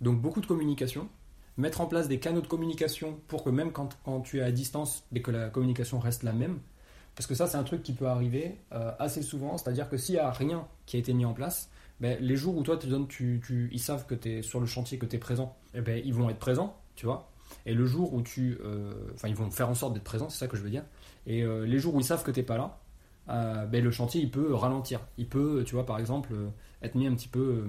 Donc 0.00 0.20
beaucoup 0.20 0.40
de 0.40 0.46
communication, 0.46 1.08
mettre 1.56 1.80
en 1.80 1.86
place 1.86 2.08
des 2.08 2.18
canaux 2.18 2.40
de 2.40 2.46
communication 2.46 3.18
pour 3.28 3.44
que 3.44 3.50
même 3.50 3.72
quand, 3.72 3.96
tu 4.22 4.38
es 4.38 4.42
à 4.42 4.50
distance, 4.50 5.04
mais 5.12 5.22
que 5.22 5.30
la 5.30 5.50
communication 5.50 5.98
reste 5.98 6.22
la 6.22 6.32
même. 6.32 6.60
Parce 7.14 7.28
que 7.28 7.34
ça, 7.34 7.46
c'est 7.46 7.56
un 7.56 7.62
truc 7.62 7.82
qui 7.82 7.92
peut 7.92 8.08
arriver 8.08 8.58
euh, 8.72 8.90
assez 8.98 9.22
souvent, 9.22 9.56
c'est-à-dire 9.56 9.88
que 9.88 9.96
s'il 9.96 10.16
n'y 10.16 10.20
a 10.20 10.30
rien 10.30 10.66
qui 10.84 10.96
a 10.96 10.98
été 10.98 11.12
mis 11.12 11.24
en 11.24 11.32
place, 11.32 11.70
ben, 12.00 12.18
les 12.20 12.36
jours 12.36 12.56
où 12.56 12.62
toi, 12.62 12.76
tu 12.76 12.88
donnes, 12.88 13.06
tu, 13.06 13.40
ils 13.72 13.80
savent 13.80 14.06
que 14.06 14.16
tu 14.16 14.30
es 14.30 14.42
sur 14.42 14.58
le 14.58 14.66
chantier, 14.66 14.98
que 14.98 15.06
tu 15.06 15.14
es 15.14 15.18
présent, 15.18 15.56
eh 15.74 15.80
ben, 15.80 16.02
ils 16.04 16.12
vont 16.12 16.28
être 16.28 16.38
présents, 16.38 16.76
tu 16.96 17.06
vois. 17.06 17.30
Et 17.66 17.74
le 17.74 17.86
jour 17.86 18.12
où 18.12 18.22
tu. 18.22 18.58
Euh, 18.64 18.92
enfin, 19.14 19.28
ils 19.28 19.34
vont 19.34 19.50
faire 19.50 19.68
en 19.68 19.74
sorte 19.74 19.94
d'être 19.94 20.04
présents, 20.04 20.28
c'est 20.28 20.38
ça 20.38 20.48
que 20.48 20.56
je 20.56 20.62
veux 20.62 20.70
dire. 20.70 20.84
Et 21.26 21.42
euh, 21.42 21.66
les 21.66 21.78
jours 21.78 21.94
où 21.94 22.00
ils 22.00 22.04
savent 22.04 22.22
que 22.22 22.30
tu 22.30 22.40
n'es 22.40 22.46
pas 22.46 22.56
là, 22.58 22.78
ben, 23.26 23.82
le 23.82 23.90
chantier, 23.90 24.20
il 24.20 24.30
peut 24.30 24.54
ralentir. 24.54 25.00
Il 25.16 25.28
peut, 25.28 25.64
tu 25.66 25.74
vois, 25.74 25.86
par 25.86 25.98
exemple, 25.98 26.34
être 26.82 26.94
mis 26.94 27.06
un 27.06 27.14
petit 27.14 27.28
peu 27.28 27.64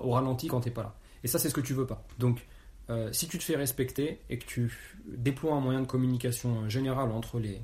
au 0.00 0.10
ralenti 0.10 0.46
quand 0.48 0.60
tu 0.60 0.68
n'es 0.68 0.74
pas 0.74 0.82
là. 0.82 0.94
Et 1.24 1.28
ça, 1.28 1.38
c'est 1.38 1.48
ce 1.48 1.54
que 1.54 1.60
tu 1.60 1.74
veux 1.74 1.86
pas. 1.86 2.04
Donc, 2.18 2.46
euh, 2.88 3.12
si 3.12 3.26
tu 3.26 3.38
te 3.38 3.42
fais 3.42 3.56
respecter 3.56 4.20
et 4.30 4.38
que 4.38 4.44
tu 4.44 4.72
déploies 5.06 5.54
un 5.54 5.60
moyen 5.60 5.80
de 5.80 5.86
communication 5.86 6.68
général 6.68 7.10
entre 7.10 7.40
les, 7.40 7.60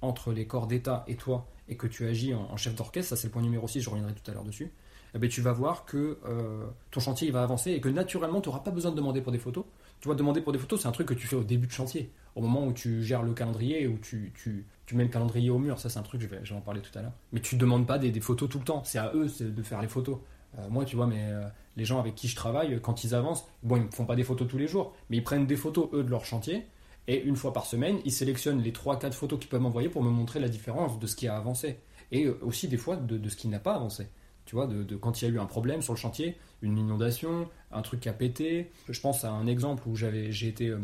entre 0.00 0.32
les 0.32 0.46
corps 0.46 0.66
d'État 0.66 1.04
et 1.06 1.16
toi, 1.16 1.46
et 1.68 1.76
que 1.76 1.86
tu 1.86 2.06
agis 2.06 2.34
en, 2.34 2.56
chef 2.56 2.74
d'orchestre, 2.74 3.10
ça 3.10 3.16
c'est 3.16 3.28
le 3.28 3.32
point 3.32 3.42
numéro 3.42 3.68
6, 3.68 3.80
je 3.80 3.90
reviendrai 3.90 4.14
tout 4.14 4.30
à 4.30 4.34
l'heure 4.34 4.44
dessus, 4.44 4.72
eh 5.14 5.18
ben, 5.18 5.28
tu 5.28 5.42
vas 5.42 5.52
voir 5.52 5.84
que 5.84 6.18
euh, 6.26 6.66
ton 6.90 7.00
chantier 7.00 7.28
il 7.28 7.32
va 7.32 7.42
avancer 7.42 7.72
et 7.72 7.80
que 7.80 7.88
naturellement 7.88 8.40
tu 8.40 8.48
n'auras 8.48 8.60
pas 8.60 8.70
besoin 8.70 8.90
de 8.90 8.96
demander 8.96 9.20
pour 9.20 9.32
des 9.32 9.38
photos. 9.38 9.64
Tu 10.04 10.08
vois, 10.08 10.16
demander 10.16 10.42
pour 10.42 10.52
des 10.52 10.58
photos, 10.58 10.82
c'est 10.82 10.86
un 10.86 10.92
truc 10.92 11.08
que 11.08 11.14
tu 11.14 11.26
fais 11.26 11.34
au 11.34 11.44
début 11.44 11.66
de 11.66 11.72
chantier, 11.72 12.12
au 12.34 12.42
moment 12.42 12.66
où 12.66 12.74
tu 12.74 13.02
gères 13.02 13.22
le 13.22 13.32
calendrier, 13.32 13.86
où 13.86 13.96
tu, 13.96 14.34
tu, 14.34 14.66
tu 14.84 14.96
mets 14.96 15.04
le 15.04 15.08
calendrier 15.08 15.48
au 15.48 15.58
mur, 15.58 15.78
ça 15.78 15.88
c'est 15.88 15.98
un 15.98 16.02
truc, 16.02 16.20
je 16.20 16.26
vais, 16.26 16.40
je 16.42 16.52
vais 16.52 16.58
en 16.58 16.60
parler 16.60 16.82
tout 16.82 16.90
à 16.98 17.00
l'heure. 17.00 17.14
Mais 17.32 17.40
tu 17.40 17.56
demandes 17.56 17.86
pas 17.86 17.98
des, 17.98 18.10
des, 18.10 18.20
photos 18.20 18.50
tout 18.50 18.58
le 18.58 18.66
temps, 18.66 18.84
c'est 18.84 18.98
à 18.98 19.12
eux 19.14 19.30
de 19.40 19.62
faire 19.62 19.80
les 19.80 19.88
photos. 19.88 20.18
Euh, 20.58 20.68
moi, 20.68 20.84
tu 20.84 20.94
vois, 20.94 21.06
mais 21.06 21.22
euh, 21.30 21.46
les 21.78 21.86
gens 21.86 21.98
avec 21.98 22.14
qui 22.16 22.28
je 22.28 22.36
travaille, 22.36 22.78
quand 22.82 23.02
ils 23.02 23.14
avancent, 23.14 23.46
bon, 23.62 23.76
ils 23.76 23.86
ne 23.86 23.90
font 23.90 24.04
pas 24.04 24.14
des 24.14 24.24
photos 24.24 24.46
tous 24.46 24.58
les 24.58 24.66
jours, 24.66 24.92
mais 25.08 25.16
ils 25.16 25.24
prennent 25.24 25.46
des 25.46 25.56
photos, 25.56 25.88
eux, 25.94 26.04
de 26.04 26.10
leur 26.10 26.26
chantier, 26.26 26.66
et 27.08 27.22
une 27.22 27.36
fois 27.36 27.54
par 27.54 27.64
semaine, 27.64 27.98
ils 28.04 28.12
sélectionnent 28.12 28.60
les 28.60 28.72
3-4 28.72 29.12
photos 29.12 29.38
qu'ils 29.38 29.48
peuvent 29.48 29.62
m'envoyer 29.62 29.88
pour 29.88 30.02
me 30.02 30.10
montrer 30.10 30.38
la 30.38 30.50
différence 30.50 30.98
de 30.98 31.06
ce 31.06 31.16
qui 31.16 31.28
a 31.28 31.34
avancé. 31.34 31.78
Et 32.12 32.26
euh, 32.26 32.38
aussi 32.42 32.68
des 32.68 32.76
fois 32.76 32.96
de, 32.96 33.26
ce 33.26 33.36
qui 33.36 33.48
n'a 33.48 33.58
pas 33.58 33.76
avancé. 33.76 34.06
Tu 34.46 34.54
vois, 34.54 34.66
de, 34.66 34.96
quand 34.96 35.20
il 35.20 35.28
y 35.28 35.30
a 35.30 35.34
eu 35.34 35.38
un 35.38 35.46
problème 35.46 35.82
sur 35.82 35.94
le 35.94 35.98
chantier, 35.98 36.36
une 36.62 36.78
inondation, 36.78 37.48
un 37.72 37.82
truc 37.82 38.00
qui 38.00 38.08
a 38.08 38.12
pété. 38.12 38.70
Je 38.88 39.00
pense 39.00 39.24
à 39.24 39.30
un 39.30 39.46
exemple 39.46 39.88
où 39.88 39.96
j'avais, 39.96 40.32
j'ai 40.32 40.48
été, 40.48 40.68
euh, 40.68 40.80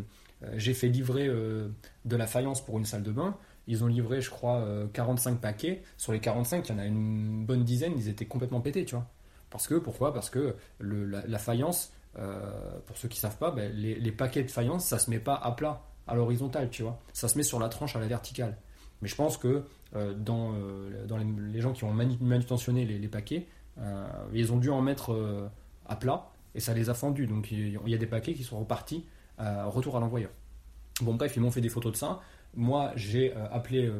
j'ai 0.56 0.74
fait 0.74 0.88
livrer 0.88 1.26
euh, 1.26 1.68
de 2.04 2.16
la 2.16 2.26
faïence 2.26 2.64
pour 2.64 2.78
une 2.78 2.84
salle 2.84 3.02
de 3.02 3.12
bain. 3.12 3.36
Ils 3.66 3.84
ont 3.84 3.86
livré, 3.86 4.20
je 4.20 4.30
crois, 4.30 4.66
45 4.94 5.40
paquets. 5.40 5.82
Sur 5.96 6.12
les 6.12 6.18
45, 6.18 6.68
il 6.68 6.72
y 6.72 6.74
en 6.74 6.78
a 6.78 6.86
une 6.86 7.44
bonne 7.44 7.62
dizaine, 7.62 7.92
ils 7.96 8.08
étaient 8.08 8.24
complètement 8.24 8.60
pétés, 8.60 8.84
tu 8.84 8.96
vois. 8.96 9.06
Parce 9.50 9.68
que, 9.68 9.74
pourquoi? 9.76 10.12
Parce 10.12 10.28
que 10.28 10.56
la, 10.80 11.38
faïence, 11.38 11.92
pour 12.14 12.96
ceux 12.96 13.06
qui 13.06 13.20
savent 13.20 13.36
pas, 13.36 13.52
ben, 13.52 13.70
les, 13.72 13.94
les, 13.94 14.10
paquets 14.10 14.42
de 14.42 14.50
faïence, 14.50 14.86
ça 14.86 14.98
se 14.98 15.08
met 15.08 15.20
pas 15.20 15.34
à 15.34 15.52
plat 15.52 15.84
à 16.08 16.16
l'horizontale, 16.16 16.68
tu 16.70 16.82
vois. 16.82 16.98
Ça 17.12 17.28
se 17.28 17.36
met 17.36 17.44
sur 17.44 17.60
la 17.60 17.68
tranche 17.68 17.94
à 17.94 18.00
la 18.00 18.08
verticale. 18.08 18.56
Mais 19.02 19.08
je 19.08 19.14
pense 19.14 19.36
que 19.36 19.64
euh, 19.96 20.14
dans, 20.14 20.52
euh, 20.54 21.06
dans 21.06 21.16
les, 21.16 21.60
gens 21.60 21.72
qui 21.72 21.84
ont 21.84 21.92
manutentionné 21.92 22.84
les, 22.84 23.08
paquets, 23.08 23.46
euh, 23.78 24.06
ils 24.32 24.52
ont 24.52 24.58
dû 24.58 24.70
en 24.70 24.82
mettre 24.82 25.50
à 25.86 25.96
plat 25.96 26.30
et 26.54 26.60
ça 26.60 26.74
les 26.74 26.90
a 26.90 26.94
fendus. 26.94 27.26
Donc 27.26 27.50
il 27.50 27.78
y 27.86 27.94
a 27.94 27.98
des 27.98 28.06
paquets 28.06 28.34
qui 28.34 28.44
sont 28.44 28.58
repartis 28.58 29.04
au 29.38 29.70
retour 29.70 29.96
à 29.96 30.00
l'envoyeur. 30.00 30.30
Bon 31.00 31.14
bref, 31.14 31.34
ils 31.36 31.40
m'ont 31.40 31.50
fait 31.50 31.62
des 31.62 31.70
photos 31.70 31.92
de 31.92 31.96
ça. 31.96 32.20
Moi, 32.54 32.90
j'ai 32.96 33.32
appelé, 33.32 33.90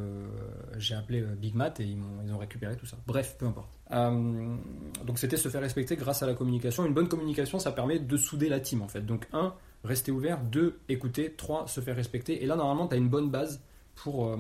j'ai 0.77 0.95
appelé 0.95 1.23
Big 1.23 1.55
Mat 1.55 1.79
et 1.81 1.85
ils, 1.85 1.99
ont, 1.99 2.21
ils 2.25 2.33
ont 2.33 2.39
récupéré 2.39 2.77
tout 2.77 2.85
ça. 2.85 2.99
Bref, 3.07 3.37
peu 3.39 3.47
importe. 3.47 3.71
donc 3.91 5.19
c'était 5.19 5.37
se 5.37 5.49
faire 5.49 5.63
respecter 5.63 5.97
grâce 5.97 6.23
à 6.23 6.27
la 6.27 6.35
communication. 6.35 6.85
Une 6.85 6.93
bonne 6.93 7.09
communication, 7.09 7.59
ça 7.59 7.73
permet 7.73 7.99
de 8.01 8.17
souder 8.17 8.49
la 8.49 8.61
team 8.61 8.83
en 8.83 8.89
fait. 8.89 9.01
Donc 9.01 9.29
un, 9.33 9.55
rester 9.85 10.13
ouvert. 10.13 10.41
2. 10.43 10.79
Écouter. 10.89 11.33
3. 11.33 11.69
Se 11.69 11.81
faire 11.81 11.97
respecter. 11.97 12.43
Et 12.43 12.47
là, 12.47 12.57
normalement, 12.57 12.87
tu 12.87 12.95
as 12.95 12.99
une 12.99 13.09
bonne 13.09 13.31
base 13.31 13.63
pour, 13.95 14.29
euh, 14.29 14.37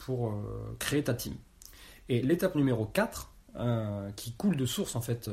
pour 0.00 0.28
euh, 0.28 0.76
créer 0.78 1.04
ta 1.04 1.14
team. 1.14 1.34
Et 2.08 2.22
l'étape 2.22 2.56
numéro 2.56 2.84
4, 2.86 3.32
euh, 3.56 4.10
qui 4.16 4.32
coule 4.32 4.56
de 4.56 4.66
source 4.66 4.96
en 4.96 5.00
fait, 5.00 5.30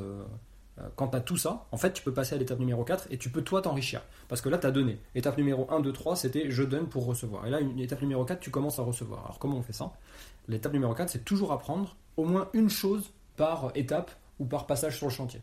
quand 0.95 1.07
tu 1.07 1.17
as 1.17 1.21
tout 1.21 1.37
ça, 1.37 1.65
en 1.71 1.77
fait, 1.77 1.91
tu 1.91 2.03
peux 2.03 2.13
passer 2.13 2.35
à 2.35 2.37
l'étape 2.37 2.59
numéro 2.59 2.83
4 2.83 3.07
et 3.09 3.17
tu 3.17 3.31
peux 3.31 3.41
toi 3.41 3.63
t'enrichir. 3.63 4.03
Parce 4.27 4.41
que 4.41 4.49
là, 4.49 4.59
tu 4.59 4.67
as 4.67 4.71
donné. 4.71 4.99
Étape 5.15 5.37
numéro 5.37 5.65
1, 5.71 5.79
2, 5.79 5.91
3, 5.91 6.15
c'était 6.15 6.51
je 6.51 6.61
donne 6.61 6.87
pour 6.87 7.05
recevoir. 7.07 7.47
Et 7.47 7.49
là, 7.49 7.59
une 7.59 7.79
étape 7.79 8.01
numéro 8.01 8.23
4, 8.23 8.39
tu 8.39 8.51
commences 8.51 8.77
à 8.77 8.83
recevoir. 8.83 9.25
Alors, 9.25 9.39
comment 9.39 9.57
on 9.57 9.63
fait 9.63 9.73
ça? 9.73 9.91
L'étape 10.47 10.73
numéro 10.73 10.93
4, 10.93 11.09
c'est 11.09 11.25
toujours 11.25 11.51
apprendre 11.51 11.95
au 12.15 12.25
moins 12.25 12.49
une 12.53 12.69
chose 12.69 13.11
par 13.37 13.71
étape 13.73 14.11
ou 14.39 14.45
par 14.45 14.67
passage 14.67 14.97
sur 14.97 15.07
le 15.07 15.11
chantier. 15.11 15.41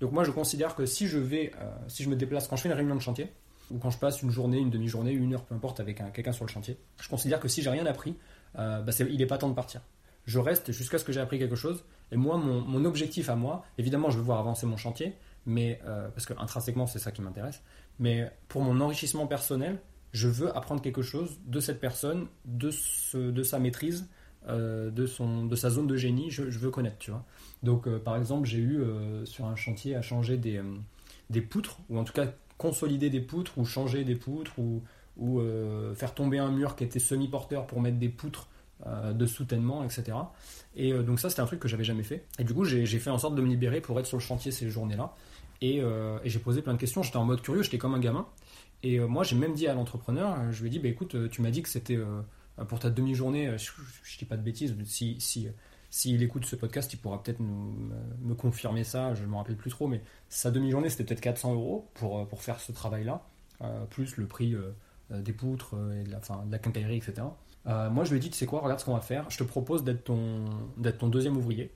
Donc 0.00 0.12
moi 0.12 0.24
je 0.24 0.30
considère 0.30 0.74
que 0.74 0.84
si 0.84 1.06
je 1.06 1.18
vais, 1.18 1.52
euh, 1.60 1.70
si 1.88 2.02
je 2.02 2.10
me 2.10 2.16
déplace, 2.16 2.48
quand 2.48 2.56
je 2.56 2.62
fais 2.62 2.68
une 2.68 2.74
réunion 2.74 2.94
de 2.94 3.00
chantier, 3.00 3.32
ou 3.70 3.78
quand 3.78 3.90
je 3.90 3.98
passe 3.98 4.22
une 4.22 4.30
journée, 4.30 4.58
une 4.58 4.70
demi-journée, 4.70 5.12
une 5.12 5.34
heure, 5.34 5.44
peu 5.44 5.54
importe, 5.54 5.80
avec 5.80 6.02
quelqu'un 6.12 6.32
sur 6.32 6.44
le 6.44 6.50
chantier, 6.50 6.78
je 7.00 7.08
considère 7.08 7.40
que 7.40 7.48
si 7.48 7.62
j'ai 7.62 7.70
rien 7.70 7.86
appris, 7.86 8.16
euh, 8.58 8.82
bah, 8.82 8.92
il 9.00 9.18
n'est 9.18 9.26
pas 9.26 9.38
temps 9.38 9.48
de 9.48 9.54
partir. 9.54 9.80
Je 10.24 10.38
reste 10.38 10.72
jusqu'à 10.72 10.98
ce 10.98 11.04
que 11.04 11.12
j'ai 11.12 11.20
appris 11.20 11.38
quelque 11.38 11.56
chose. 11.56 11.84
Et 12.12 12.16
moi, 12.16 12.36
mon, 12.36 12.84
objectif 12.84 13.28
à 13.28 13.36
moi, 13.36 13.64
évidemment, 13.78 14.10
je 14.10 14.18
veux 14.18 14.24
voir 14.24 14.38
avancer 14.38 14.66
mon 14.66 14.76
chantier, 14.76 15.14
mais 15.44 15.80
euh, 15.86 16.08
parce 16.08 16.26
que 16.26 16.34
intrinsèquement, 16.38 16.86
c'est 16.86 16.98
ça 16.98 17.12
qui 17.12 17.22
m'intéresse. 17.22 17.62
Mais 17.98 18.30
pour 18.48 18.62
mon 18.62 18.80
enrichissement 18.80 19.26
personnel, 19.26 19.78
je 20.12 20.28
veux 20.28 20.56
apprendre 20.56 20.82
quelque 20.82 21.02
chose 21.02 21.38
de 21.46 21.60
cette 21.60 21.80
personne, 21.80 22.26
de, 22.44 22.70
de 23.14 23.42
sa 23.42 23.58
maîtrise, 23.58 24.08
de, 24.48 25.06
son, 25.06 25.44
de 25.44 25.56
sa 25.56 25.70
zone 25.70 25.86
de 25.86 25.96
génie. 25.96 26.30
Je, 26.30 26.50
je 26.50 26.58
veux 26.58 26.70
connaître, 26.70 26.98
tu 26.98 27.10
vois. 27.10 27.24
Donc, 27.62 27.86
euh, 27.86 27.98
par 27.98 28.16
exemple, 28.16 28.46
j'ai 28.46 28.58
eu 28.58 28.80
euh, 28.80 29.24
sur 29.24 29.46
un 29.46 29.56
chantier 29.56 29.96
à 29.96 30.02
changer 30.02 30.36
des, 30.36 30.58
euh, 30.58 30.76
des 31.30 31.40
poutres, 31.40 31.78
ou 31.88 31.98
en 31.98 32.04
tout 32.04 32.12
cas 32.12 32.26
consolider 32.58 33.10
des 33.10 33.20
poutres, 33.20 33.58
ou 33.58 33.64
changer 33.64 34.04
des 34.04 34.16
poutres, 34.16 34.58
ou, 34.58 34.82
ou 35.16 35.40
faire 35.94 36.14
tomber 36.14 36.38
un 36.38 36.50
mur 36.50 36.76
qui 36.76 36.84
était 36.84 36.98
semi-porteur 36.98 37.66
pour 37.66 37.80
mettre 37.80 37.98
des 37.98 38.08
poutres 38.08 38.48
de 38.84 39.26
soutènement, 39.26 39.84
etc. 39.84 40.16
Et 40.74 40.92
donc 40.92 41.18
ça, 41.18 41.30
c'était 41.30 41.40
un 41.40 41.46
truc 41.46 41.60
que 41.60 41.68
j'avais 41.68 41.84
jamais 41.84 42.02
fait. 42.02 42.26
Et 42.38 42.44
du 42.44 42.52
coup, 42.52 42.64
j'ai 42.64 42.86
fait 42.86 43.10
en 43.10 43.18
sorte 43.18 43.34
de 43.34 43.40
me 43.40 43.48
libérer 43.48 43.80
pour 43.80 43.98
être 43.98 44.06
sur 44.06 44.18
le 44.18 44.22
chantier 44.22 44.52
ces 44.52 44.68
journées-là. 44.70 45.14
Et, 45.62 45.78
et 45.78 46.28
j'ai 46.28 46.38
posé 46.38 46.60
plein 46.60 46.74
de 46.74 46.78
questions. 46.78 47.02
J'étais 47.02 47.16
en 47.16 47.24
mode 47.24 47.40
curieux, 47.40 47.62
j'étais 47.62 47.78
comme 47.78 47.94
un 47.94 48.00
gamin. 48.00 48.26
Et 48.82 48.98
moi, 49.00 49.24
j'ai 49.24 49.36
même 49.36 49.54
dit 49.54 49.66
à 49.66 49.74
l'entrepreneur, 49.74 50.52
je 50.52 50.60
lui 50.60 50.68
ai 50.68 50.70
dit, 50.70 50.78
bah, 50.78 50.88
écoute, 50.88 51.30
tu 51.30 51.40
m'as 51.40 51.50
dit 51.50 51.62
que 51.62 51.68
c'était 51.68 51.98
pour 52.68 52.78
ta 52.78 52.90
demi-journée, 52.90 53.56
je, 53.58 53.70
ne 53.70 54.18
dis 54.18 54.24
pas 54.24 54.36
de 54.36 54.42
bêtises, 54.42 54.74
si, 54.84 55.16
si 55.20 55.48
s'il 55.96 56.22
écoute 56.22 56.44
ce 56.44 56.56
podcast, 56.56 56.92
il 56.92 56.98
pourra 56.98 57.22
peut-être 57.22 57.40
me 57.40 58.34
confirmer 58.34 58.84
ça, 58.84 59.14
je 59.14 59.22
ne 59.22 59.28
me 59.28 59.36
rappelle 59.36 59.56
plus 59.56 59.70
trop, 59.70 59.86
mais 59.86 60.02
sa 60.28 60.50
demi-journée, 60.50 60.90
c'était 60.90 61.04
peut-être 61.04 61.22
400 61.22 61.54
euros 61.54 61.88
pour, 61.94 62.18
euh, 62.18 62.24
pour 62.26 62.42
faire 62.42 62.60
ce 62.60 62.70
travail-là, 62.70 63.26
euh, 63.62 63.86
plus 63.86 64.18
le 64.18 64.26
prix 64.26 64.54
euh, 64.54 64.72
des 65.10 65.32
poutres 65.32 65.74
et 65.98 66.04
de 66.04 66.10
la, 66.10 66.20
fin, 66.20 66.44
quincaillerie, 66.62 66.98
etc. 66.98 67.22
moi, 67.64 68.04
je 68.04 68.10
lui 68.10 68.18
ai 68.18 68.20
dit, 68.20 68.28
tu 68.28 68.36
sais 68.36 68.44
quoi, 68.44 68.60
regarde 68.60 68.78
ce 68.78 68.84
qu'on 68.84 68.92
va 68.92 69.00
faire, 69.00 69.24
je 69.30 69.38
te 69.38 69.44
propose 69.44 69.84
d'être 69.84 70.04
ton, 70.04 70.44
d'être 70.76 70.98
ton 70.98 71.08
deuxième 71.08 71.34
ouvrier. 71.38 71.72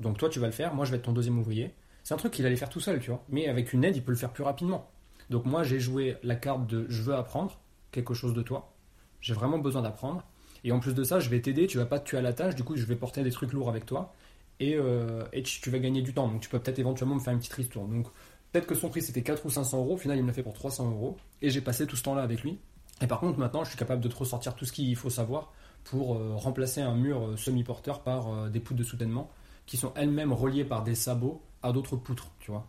Donc 0.00 0.18
toi, 0.18 0.28
tu 0.28 0.40
vas 0.40 0.46
le 0.46 0.52
faire, 0.52 0.74
moi, 0.74 0.84
je 0.84 0.90
vais 0.90 0.96
être 0.96 1.04
ton 1.04 1.12
deuxième 1.12 1.38
ouvrier. 1.38 1.72
C'est 2.02 2.14
un 2.14 2.16
truc 2.16 2.32
qu'il 2.32 2.46
allait 2.46 2.56
faire 2.56 2.70
tout 2.70 2.80
seul, 2.80 2.98
tu 2.98 3.10
vois, 3.10 3.22
mais 3.28 3.46
avec 3.46 3.72
une 3.72 3.84
aide, 3.84 3.94
il 3.94 4.02
peut 4.02 4.10
le 4.10 4.18
faire 4.18 4.32
plus 4.32 4.42
rapidement. 4.42 4.90
Donc 5.30 5.44
moi, 5.44 5.62
j'ai 5.62 5.78
joué 5.78 6.16
la 6.24 6.34
carte 6.34 6.66
de 6.66 6.86
je 6.88 7.02
veux 7.02 7.14
apprendre 7.14 7.60
quelque 7.92 8.14
chose 8.14 8.34
de 8.34 8.42
toi, 8.42 8.74
j'ai 9.20 9.34
vraiment 9.34 9.58
besoin 9.58 9.82
d'apprendre, 9.82 10.24
et 10.64 10.72
en 10.72 10.80
plus 10.80 10.94
de 10.94 11.04
ça, 11.04 11.20
je 11.20 11.28
vais 11.30 11.40
t'aider, 11.40 11.66
tu 11.66 11.78
vas 11.78 11.86
pas 11.86 11.98
te 11.98 12.08
tuer 12.08 12.18
à 12.18 12.22
la 12.22 12.32
tâche, 12.32 12.54
du 12.54 12.64
coup, 12.64 12.76
je 12.76 12.84
vais 12.84 12.96
porter 12.96 13.22
des 13.22 13.30
trucs 13.30 13.52
lourds 13.52 13.68
avec 13.68 13.86
toi. 13.86 14.14
Et, 14.58 14.74
euh, 14.76 15.24
tu, 15.42 15.70
vas 15.70 15.78
gagner 15.78 16.02
du 16.02 16.12
temps. 16.12 16.28
Donc, 16.28 16.40
tu 16.40 16.48
peux 16.48 16.58
peut-être 16.58 16.78
éventuellement 16.78 17.14
me 17.14 17.20
faire 17.20 17.32
une 17.32 17.38
petite 17.38 17.54
ristourne. 17.54 17.90
Donc, 17.90 18.06
peut-être 18.52 18.66
que 18.66 18.74
son 18.74 18.90
prix 18.90 19.00
c'était 19.00 19.22
4 19.22 19.46
ou 19.46 19.50
500 19.50 19.78
euros. 19.78 19.94
Au 19.94 19.96
final, 19.96 20.18
il 20.18 20.22
me 20.22 20.28
l'a 20.28 20.34
fait 20.34 20.42
pour 20.42 20.52
300 20.52 20.90
euros. 20.90 21.16
Et 21.40 21.50
j'ai 21.50 21.62
passé 21.62 21.86
tout 21.86 21.96
ce 21.96 22.02
temps-là 22.02 22.22
avec 22.22 22.42
lui. 22.42 22.58
Et 23.00 23.06
par 23.06 23.20
contre, 23.20 23.38
maintenant, 23.38 23.64
je 23.64 23.70
suis 23.70 23.78
capable 23.78 24.02
de 24.02 24.08
te 24.08 24.16
ressortir 24.16 24.54
tout 24.54 24.66
ce 24.66 24.72
qu'il 24.72 24.94
faut 24.96 25.08
savoir 25.08 25.52
pour 25.84 26.16
euh, 26.16 26.34
remplacer 26.34 26.82
un 26.82 26.94
mur 26.94 27.22
euh, 27.22 27.36
semi-porteur 27.36 28.02
par 28.02 28.50
des 28.50 28.60
poutres 28.60 28.78
de 28.78 28.84
soutènement 28.84 29.30
qui 29.64 29.78
sont 29.78 29.92
elles-mêmes 29.96 30.32
reliées 30.32 30.64
par 30.64 30.82
des 30.82 30.94
sabots 30.94 31.40
à 31.62 31.72
d'autres 31.72 31.96
poutres, 31.96 32.32
tu 32.40 32.50
vois. 32.50 32.66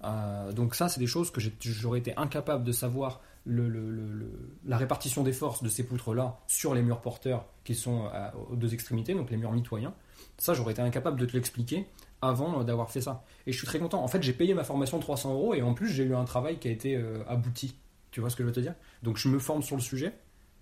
Donc 0.00 0.74
ça, 0.74 0.88
c'est 0.88 1.00
des 1.00 1.06
choses 1.06 1.30
que 1.30 1.40
j'aurais 1.60 1.98
été 1.98 2.16
incapable 2.16 2.64
de 2.64 2.72
savoir 2.72 3.20
la 3.48 4.76
répartition 4.76 5.22
des 5.22 5.32
forces 5.32 5.62
de 5.62 5.68
ces 5.68 5.84
poutres-là 5.84 6.38
sur 6.46 6.74
les 6.74 6.82
murs 6.82 7.00
porteurs 7.00 7.46
qui 7.64 7.74
sont 7.74 8.06
euh, 8.12 8.30
aux 8.50 8.56
deux 8.56 8.74
extrémités, 8.74 9.14
donc 9.14 9.30
les 9.30 9.36
murs 9.36 9.52
mitoyens, 9.52 9.94
ça 10.36 10.54
j'aurais 10.54 10.72
été 10.72 10.82
incapable 10.82 11.18
de 11.18 11.26
te 11.26 11.32
l'expliquer 11.32 11.86
avant 12.20 12.60
euh, 12.60 12.64
d'avoir 12.64 12.90
fait 12.90 13.00
ça. 13.00 13.24
Et 13.46 13.52
je 13.52 13.58
suis 13.58 13.66
très 13.66 13.78
content. 13.78 14.02
En 14.02 14.08
fait, 14.08 14.22
j'ai 14.22 14.32
payé 14.32 14.54
ma 14.54 14.64
formation 14.64 14.98
300 14.98 15.32
euros 15.32 15.54
et 15.54 15.62
en 15.62 15.74
plus 15.74 15.88
j'ai 15.88 16.04
eu 16.04 16.14
un 16.14 16.24
travail 16.24 16.58
qui 16.58 16.68
a 16.68 16.70
été 16.70 16.96
euh, 16.96 17.24
abouti. 17.26 17.76
Tu 18.10 18.20
vois 18.20 18.30
ce 18.30 18.36
que 18.36 18.42
je 18.42 18.48
veux 18.48 18.54
te 18.54 18.60
dire? 18.60 18.74
Donc 19.02 19.16
je 19.16 19.28
me 19.28 19.38
forme 19.38 19.62
sur 19.62 19.76
le 19.76 19.82
sujet, 19.82 20.12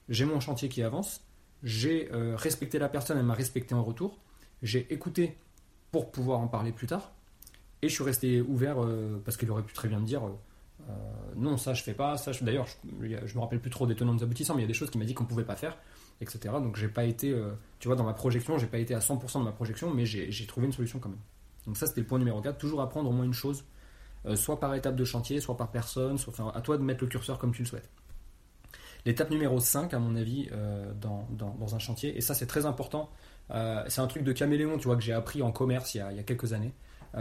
j'ai 0.08 0.24
mon 0.24 0.40
chantier 0.40 0.68
qui 0.68 0.82
avance, 0.82 1.22
j'ai 1.62 2.08
respecté 2.12 2.78
la 2.78 2.88
personne, 2.88 3.18
elle 3.18 3.24
m'a 3.24 3.34
respecté 3.34 3.74
en 3.74 3.82
retour, 3.82 4.18
j'ai 4.62 4.92
écouté 4.92 5.38
pour 5.92 6.10
pouvoir 6.10 6.40
en 6.40 6.48
parler 6.48 6.72
plus 6.72 6.88
tard, 6.88 7.12
et 7.82 7.88
je 7.88 7.94
suis 7.94 8.04
resté 8.04 8.40
ouvert 8.40 8.76
parce 9.24 9.36
qu'il 9.36 9.50
aurait 9.50 9.62
pu 9.62 9.74
très 9.74 9.88
bien 9.88 10.00
me 10.00 10.06
dire 10.06 10.22
euh, 10.88 10.92
non, 11.34 11.56
ça 11.56 11.74
je 11.74 11.82
fais 11.82 11.94
pas, 11.94 12.16
ça 12.16 12.32
d'ailleurs 12.42 12.66
je, 13.00 13.34
me 13.34 13.40
rappelle 13.40 13.60
plus 13.60 13.70
trop 13.70 13.86
des 13.86 13.94
tenants 13.94 14.14
des 14.14 14.22
aboutissants, 14.22 14.54
mais 14.54 14.60
il 14.60 14.64
y 14.64 14.66
a 14.66 14.68
des 14.68 14.74
choses 14.74 14.90
qui 14.90 14.98
m'a 14.98 15.04
dit 15.04 15.14
qu'on 15.14 15.24
pouvait 15.24 15.44
pas 15.44 15.56
faire, 15.56 15.76
etc. 16.20 16.38
Donc 16.54 16.76
j'ai 16.76 16.88
pas 16.88 17.04
été, 17.04 17.32
euh, 17.32 17.52
tu 17.80 17.88
vois, 17.88 17.96
dans 17.96 18.04
ma 18.04 18.12
projection, 18.12 18.58
j'ai 18.58 18.66
pas 18.66 18.78
été 18.78 18.94
à 18.94 19.00
100% 19.00 19.40
de 19.40 19.44
ma 19.44 19.52
projection, 19.52 19.92
mais 19.92 20.06
j'ai 20.06 20.46
trouvé 20.46 20.66
une 20.66 20.72
solution 20.72 20.98
quand 20.98 21.08
même. 21.08 21.18
Donc 21.66 21.76
ça 21.76 21.86
c'était 21.86 22.02
le 22.02 22.06
point 22.06 22.18
numéro 22.18 22.40
4, 22.40 22.58
toujours 22.58 22.80
apprendre 22.80 23.10
au 23.10 23.12
moins 23.12 23.24
une 23.24 23.32
chose, 23.32 23.64
euh, 24.26 24.36
soit 24.36 24.60
par 24.60 24.74
étape 24.74 24.96
de 24.96 25.04
chantier, 25.04 25.40
soit 25.40 25.56
par 25.56 25.70
personne, 25.70 26.18
soit, 26.18 26.32
enfin, 26.32 26.52
à 26.54 26.60
toi 26.60 26.78
de 26.78 26.82
mettre 26.82 27.02
le 27.02 27.08
curseur 27.08 27.38
comme 27.38 27.52
tu 27.52 27.62
le 27.62 27.68
souhaites. 27.68 27.88
L'étape 29.04 29.30
numéro 29.30 29.58
5, 29.60 29.94
à 29.94 29.98
mon 30.00 30.16
avis, 30.16 30.48
dans, 31.00 31.74
un 31.74 31.78
chantier, 31.78 32.16
et 32.18 32.20
ça 32.20 32.34
c'est 32.34 32.46
très 32.46 32.66
important, 32.66 33.08
c'est 33.48 34.00
un 34.00 34.06
truc 34.08 34.24
de 34.24 34.32
caméléon, 34.32 34.78
tu 34.78 34.88
vois, 34.88 34.96
que 34.96 35.02
j'ai 35.02 35.12
appris 35.12 35.42
en 35.42 35.52
commerce 35.52 35.94
il 35.94 35.98
y 35.98 36.00
a 36.00 36.22
quelques 36.24 36.54
années, 36.54 36.72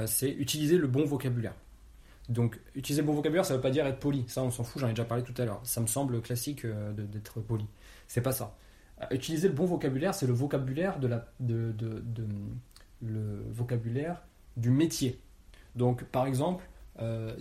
c'est 0.06 0.30
utiliser 0.30 0.78
le 0.78 0.88
bon 0.88 1.06
vocabulaire. 1.06 1.54
Donc, 2.30 2.60
utiliser 2.74 3.02
le 3.02 3.08
bon 3.08 3.14
vocabulaire, 3.14 3.46
ça 3.46 3.54
ne 3.54 3.58
veut 3.58 3.62
pas 3.62 3.70
dire 3.70 3.86
être 3.86 4.00
poli. 4.00 4.26
Ça, 4.28 4.42
on 4.44 4.50
s'en 4.50 4.64
fout, 4.64 4.82
j'en 4.82 4.88
ai 4.88 4.92
déjà 4.92 5.06
parlé 5.06 5.24
tout 5.24 5.40
à 5.40 5.46
l'heure. 5.46 5.62
Ça 5.64 5.82
me 5.82 5.88
semble 5.88 6.22
classique 6.22 6.66
euh, 6.66 6.92
d'être 6.94 7.40
poli. 7.40 7.66
C'est 8.08 8.22
pas 8.22 8.32
ça. 8.32 8.56
Euh, 9.02 9.06
utiliser 9.12 9.48
le 9.48 9.54
bon 9.54 9.66
vocabulaire, 9.66 10.16
c'est 10.16 10.26
le 10.26 10.34
vocabulaire 10.34 10.98
du 14.58 14.70
métier. 14.72 15.20
Donc, 15.76 16.04
par 16.06 16.26
exemple, 16.26 16.68
euh, 17.00 17.36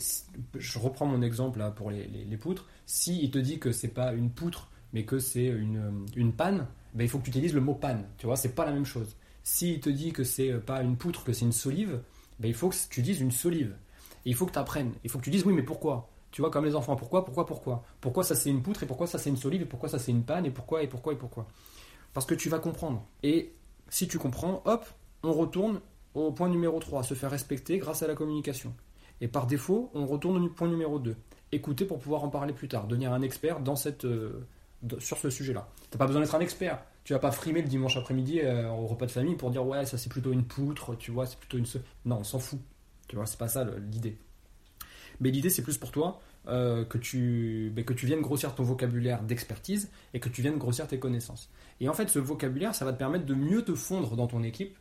je 0.58 0.78
reprends 0.78 1.06
mon 1.06 1.22
exemple 1.22 1.60
pour 1.76 1.90
les, 1.90 2.36
poutres. 2.36 2.66
Si 2.84 3.22
il 3.22 3.30
te 3.30 3.38
dit 3.38 3.58
que 3.58 3.72
c'est 3.72 3.88
pas 3.88 4.12
une 4.12 4.30
poutre, 4.30 4.70
mais 4.92 5.04
que 5.04 5.18
c'est 5.18 5.46
une, 5.46 6.06
une 6.14 6.32
panne, 6.32 6.66
ben, 6.92 7.04
il 7.04 7.08
faut 7.08 7.18
que 7.18 7.24
tu 7.24 7.30
utilises 7.30 7.54
le 7.54 7.60
mot 7.60 7.74
panne. 7.74 8.04
Tu 8.18 8.26
vois, 8.26 8.36
c'est 8.36 8.54
pas 8.54 8.66
la 8.66 8.72
même 8.72 8.84
chose. 8.84 9.16
S'il 9.44 9.80
te 9.80 9.88
dit 9.88 10.12
que 10.12 10.24
c'est 10.24 10.52
pas 10.58 10.82
une 10.82 10.96
poutre, 10.96 11.24
que 11.24 11.32
c'est 11.32 11.44
une 11.44 11.52
solive, 11.52 12.00
ben, 12.38 12.48
il 12.48 12.54
faut 12.54 12.68
que 12.68 12.76
tu 12.90 13.02
dises 13.02 13.20
une 13.20 13.30
solive. 13.30 13.76
Il 14.24 14.34
faut 14.34 14.46
que 14.46 14.52
tu 14.52 14.58
apprennes. 14.58 14.92
Il 15.04 15.10
faut 15.10 15.18
que 15.18 15.24
tu 15.24 15.30
dises 15.30 15.44
oui, 15.44 15.52
mais 15.52 15.62
pourquoi? 15.62 16.08
Tu 16.30 16.40
vois, 16.40 16.50
comme 16.50 16.64
les 16.64 16.74
enfants, 16.74 16.96
pourquoi, 16.96 17.24
pourquoi, 17.24 17.46
pourquoi? 17.46 17.84
Pourquoi 18.00 18.24
ça 18.24 18.34
c'est 18.34 18.50
une 18.50 18.62
poutre 18.62 18.82
et 18.82 18.86
pourquoi 18.86 19.06
ça 19.06 19.18
c'est 19.18 19.30
une 19.30 19.36
solive 19.36 19.62
et 19.62 19.66
pourquoi 19.66 19.88
ça 19.88 19.98
c'est 19.98 20.10
une 20.10 20.24
panne 20.24 20.46
et 20.46 20.50
pourquoi 20.50 20.82
et 20.82 20.88
pourquoi 20.88 21.12
et 21.12 21.16
pourquoi? 21.16 21.46
Parce 22.12 22.26
que 22.26 22.34
tu 22.34 22.48
vas 22.48 22.58
comprendre. 22.58 23.04
Et 23.22 23.52
si 23.88 24.08
tu 24.08 24.18
comprends, 24.18 24.62
hop, 24.64 24.86
on 25.22 25.32
retourne 25.32 25.80
au 26.14 26.32
point 26.32 26.48
numéro 26.48 26.78
3, 26.78 27.02
se 27.02 27.14
faire 27.14 27.30
respecter 27.30 27.78
grâce 27.78 28.02
à 28.02 28.06
la 28.06 28.14
communication. 28.14 28.74
Et 29.20 29.28
par 29.28 29.46
défaut, 29.46 29.90
on 29.94 30.06
retourne 30.06 30.44
au 30.44 30.48
point 30.48 30.68
numéro 30.68 30.98
2, 30.98 31.16
écouter 31.52 31.84
pour 31.84 31.98
pouvoir 31.98 32.24
en 32.24 32.28
parler 32.28 32.52
plus 32.52 32.68
tard, 32.68 32.86
devenir 32.86 33.12
un 33.12 33.22
expert 33.22 33.60
dans 33.60 33.76
cette, 33.76 34.04
euh, 34.04 34.46
sur 34.98 35.18
ce 35.18 35.30
sujet-là. 35.30 35.68
Tu 35.90 35.96
n'as 35.96 35.98
pas 35.98 36.06
besoin 36.06 36.22
d'être 36.22 36.34
un 36.34 36.40
expert. 36.40 36.82
Tu 37.04 37.12
vas 37.12 37.18
pas 37.18 37.30
frimer 37.30 37.62
le 37.62 37.68
dimanche 37.68 37.96
après-midi 37.96 38.40
euh, 38.40 38.68
au 38.68 38.86
repas 38.86 39.06
de 39.06 39.10
famille 39.10 39.36
pour 39.36 39.50
dire 39.50 39.66
ouais, 39.66 39.84
ça 39.84 39.98
c'est 39.98 40.08
plutôt 40.08 40.32
une 40.32 40.44
poutre, 40.44 40.96
tu 40.96 41.10
vois, 41.10 41.26
c'est 41.26 41.38
plutôt 41.38 41.58
une. 41.58 41.66
Non, 42.06 42.18
on 42.20 42.24
s'en 42.24 42.38
fout. 42.38 42.60
Tu 43.08 43.16
vois, 43.16 43.26
c'est 43.26 43.38
pas 43.38 43.48
ça 43.48 43.66
l'idée. 43.92 44.16
Mais 45.20 45.30
l'idée, 45.30 45.50
c'est 45.50 45.62
plus 45.62 45.78
pour 45.78 45.92
toi 45.92 46.20
euh, 46.48 46.84
que, 46.84 46.98
tu, 46.98 47.70
ben, 47.74 47.84
que 47.84 47.92
tu 47.92 48.06
viennes 48.06 48.20
grossir 48.20 48.54
ton 48.54 48.62
vocabulaire 48.62 49.22
d'expertise 49.22 49.90
et 50.12 50.20
que 50.20 50.28
tu 50.28 50.42
viennes 50.42 50.58
grossir 50.58 50.86
tes 50.86 50.98
connaissances. 50.98 51.50
Et 51.80 51.88
en 51.88 51.94
fait, 51.94 52.08
ce 52.08 52.18
vocabulaire, 52.18 52.74
ça 52.74 52.84
va 52.84 52.92
te 52.92 52.98
permettre 52.98 53.26
de 53.26 53.34
mieux 53.34 53.62
te 53.62 53.74
fondre 53.74 54.16
dans 54.16 54.26
ton 54.26 54.42
équipe 54.42 54.76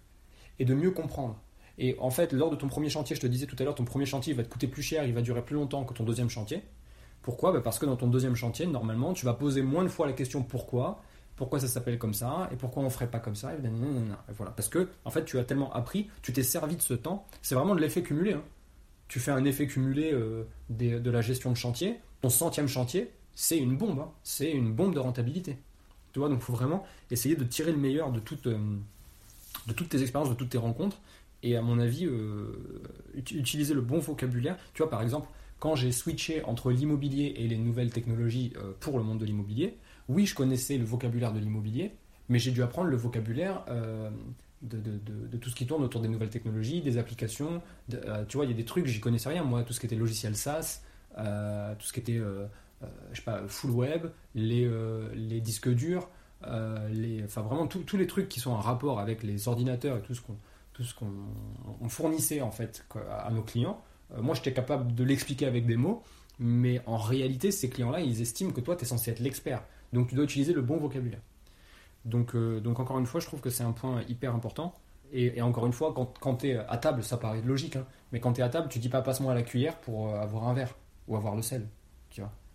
et 0.59 0.65
de 0.65 0.73
mieux 0.73 0.91
comprendre. 0.91 1.39
Et 1.77 1.95
en 1.99 2.11
fait, 2.11 2.33
lors 2.33 2.51
de 2.51 2.55
ton 2.55 2.67
premier 2.67 2.89
chantier, 2.89 3.15
je 3.15 3.21
te 3.21 3.27
disais 3.27 3.47
tout 3.47 3.55
à 3.59 3.63
l'heure, 3.63 3.75
ton 3.75 3.85
premier 3.85 4.05
chantier 4.05 4.33
va 4.33 4.43
te 4.43 4.49
coûter 4.49 4.67
plus 4.67 4.83
cher, 4.83 5.03
il 5.05 5.13
va 5.13 5.21
durer 5.21 5.43
plus 5.43 5.55
longtemps 5.55 5.83
que 5.83 5.93
ton 5.93 6.03
deuxième 6.03 6.29
chantier. 6.29 6.61
Pourquoi? 7.21 7.51
Ben, 7.51 7.61
Parce 7.61 7.79
que 7.79 7.85
dans 7.85 7.95
ton 7.95 8.07
deuxième 8.07 8.35
chantier, 8.35 8.67
normalement, 8.67 9.13
tu 9.13 9.25
vas 9.25 9.33
poser 9.33 9.61
moins 9.61 9.83
de 9.83 9.89
fois 9.89 10.05
la 10.05 10.13
question 10.13 10.43
pourquoi, 10.43 11.01
pourquoi 11.35 11.59
ça 11.59 11.67
s'appelle 11.67 11.97
comme 11.97 12.13
ça, 12.13 12.49
et 12.51 12.55
pourquoi 12.55 12.83
on 12.83 12.89
ferait 12.89 13.09
pas 13.09 13.19
comme 13.19 13.35
ça, 13.35 13.51
voilà. 14.29 14.51
Parce 14.51 14.69
que, 14.69 14.89
en 15.03 15.09
fait, 15.09 15.25
tu 15.25 15.39
as 15.39 15.43
tellement 15.43 15.73
appris, 15.73 16.09
tu 16.21 16.31
t'es 16.31 16.43
servi 16.43 16.75
de 16.75 16.81
ce 16.81 16.93
temps, 16.93 17.25
c'est 17.41 17.55
vraiment 17.55 17.75
de 17.75 17.81
l'effet 17.81 18.03
cumulé. 18.03 18.33
Hein. 18.33 18.43
Tu 19.07 19.19
fais 19.19 19.31
un 19.31 19.43
effet 19.45 19.67
cumulé 19.67 20.11
euh, 20.13 20.43
de 20.69 21.09
la 21.09 21.21
gestion 21.21 21.51
de 21.51 21.57
chantier, 21.57 21.99
ton 22.21 22.29
centième 22.29 22.67
chantier, 22.67 23.11
c'est 23.35 23.57
une 23.57 23.77
bombe, 23.77 23.99
hein. 23.99 24.11
c'est 24.23 24.51
une 24.51 24.73
bombe 24.73 24.93
de 24.93 24.99
rentabilité. 24.99 25.57
Tu 26.13 26.19
vois, 26.19 26.29
donc 26.29 26.41
faut 26.41 26.53
vraiment 26.53 26.85
essayer 27.09 27.35
de 27.35 27.43
tirer 27.43 27.71
le 27.71 27.79
meilleur 27.79 28.11
de 28.11 28.19
toute, 28.19 28.45
euh, 28.45 28.57
de 29.65 29.73
toutes 29.73 29.89
tes 29.89 30.01
expériences, 30.01 30.29
de 30.29 30.35
toutes 30.35 30.49
tes 30.49 30.59
rencontres. 30.59 30.97
Et 31.41 31.57
à 31.57 31.61
mon 31.61 31.79
avis, 31.79 32.05
euh, 32.05 32.81
utiliser 33.15 33.73
le 33.73 33.81
bon 33.81 33.99
vocabulaire. 33.99 34.55
Tu 34.73 34.81
vois, 34.83 34.89
par 34.89 35.01
exemple, 35.01 35.27
quand 35.59 35.75
j'ai 35.75 35.91
switché 35.91 36.43
entre 36.45 36.71
l'immobilier 36.71 37.33
et 37.37 37.47
les 37.47 37.57
nouvelles 37.57 37.91
technologies 37.91 38.53
pour 38.79 38.97
le 38.97 39.03
monde 39.03 39.17
de 39.17 39.25
l'immobilier, 39.25 39.75
oui, 40.09 40.25
je 40.25 40.35
connaissais 40.35 40.77
le 40.77 40.85
vocabulaire 40.85 41.33
de 41.33 41.39
l'immobilier, 41.39 41.95
mais 42.29 42.39
j'ai 42.39 42.51
dû 42.51 42.63
apprendre 42.63 42.89
le 42.89 42.97
vocabulaire 42.97 43.63
euh, 43.69 44.09
de, 44.61 45.37
tout 45.37 45.49
ce 45.49 45.55
qui 45.55 45.65
tourne 45.65 45.83
autour 45.83 46.01
des 46.01 46.07
nouvelles 46.07 46.29
technologies, 46.29 46.81
des 46.81 46.97
applications. 46.97 47.61
tu 47.89 48.37
vois, 48.37 48.45
il 48.45 48.51
y 48.51 48.53
a 48.53 48.57
des 48.57 48.65
trucs, 48.65 48.85
j'y 48.85 48.99
connaissais 48.99 49.29
rien. 49.29 49.43
Moi, 49.43 49.63
tout 49.63 49.73
ce 49.73 49.79
qui 49.79 49.85
était 49.85 49.95
logiciel 49.95 50.35
SaaS, 50.35 50.81
tout 51.15 51.85
ce 51.85 51.93
qui 51.93 51.99
était, 51.99 52.17
je 52.17 53.15
sais 53.15 53.23
pas, 53.23 53.41
full 53.47 53.71
web, 53.71 54.07
les, 54.35 55.41
disques 55.41 55.69
durs. 55.69 56.09
enfin 56.43 57.41
vraiment 57.41 57.67
tous 57.67 57.97
les 57.97 58.07
trucs 58.07 58.29
qui 58.29 58.39
sont 58.39 58.51
en 58.51 58.59
rapport 58.59 58.99
avec 58.99 59.21
les 59.23 59.47
ordinateurs 59.49 59.97
et 59.97 60.01
tout 60.01 60.15
ce 60.15 60.21
qu'on 60.21 60.37
tout 60.73 60.83
ce 60.83 60.93
qu'on 60.93 61.89
fournissait 61.89 62.41
en 62.41 62.51
fait 62.51 62.85
à 63.09 63.29
nos 63.31 63.43
clients. 63.43 63.81
Euh, 64.13 64.21
moi, 64.21 64.35
j'étais 64.35 64.53
capable 64.53 64.93
de 64.93 65.03
l'expliquer 65.03 65.45
avec 65.45 65.65
des 65.65 65.77
mots, 65.77 66.03
mais 66.39 66.81
en 66.85 66.97
réalité, 66.97 67.51
ces 67.51 67.69
clients-là, 67.69 68.01
ils 68.01 68.21
estiment 68.21 68.51
que 68.51 68.61
toi, 68.61 68.75
tu 68.75 68.83
es 68.83 68.87
censé 68.87 69.11
être 69.11 69.19
l'expert. 69.19 69.63
Donc, 69.93 70.09
tu 70.09 70.15
dois 70.15 70.25
utiliser 70.25 70.53
le 70.53 70.61
bon 70.61 70.77
vocabulaire. 70.77 71.21
Donc, 72.03 72.35
euh, 72.35 72.59
donc 72.59 72.79
encore 72.79 72.99
une 72.99 73.05
fois, 73.05 73.21
je 73.21 73.27
trouve 73.27 73.39
que 73.39 73.49
c'est 73.49 73.63
un 73.63 73.71
point 73.71 74.01
hyper 74.09 74.35
important. 74.35 74.73
Et, 75.13 75.41
encore 75.41 75.67
une 75.67 75.73
fois, 75.73 75.93
quand, 75.95 76.17
quand 76.19 76.37
tu 76.37 76.49
es 76.49 76.57
à 76.57 76.77
table, 76.77 77.03
ça 77.03 77.17
paraît 77.17 77.41
logique, 77.43 77.75
hein, 77.75 77.85
mais 78.11 78.19
quand 78.19 78.33
tu 78.33 78.41
es 78.41 78.43
à 78.43 78.49
table, 78.49 78.67
tu 78.67 78.79
dis 78.79 78.89
pas 78.89 79.03
passe-moi 79.03 79.31
à 79.31 79.35
la 79.35 79.43
cuillère 79.43 79.79
pour 79.79 80.09
euh, 80.09 80.19
avoir 80.19 80.47
un 80.47 80.55
verre 80.55 80.75
ou 81.07 81.15
avoir 81.15 81.35
le 81.35 81.43
sel. 81.43 81.67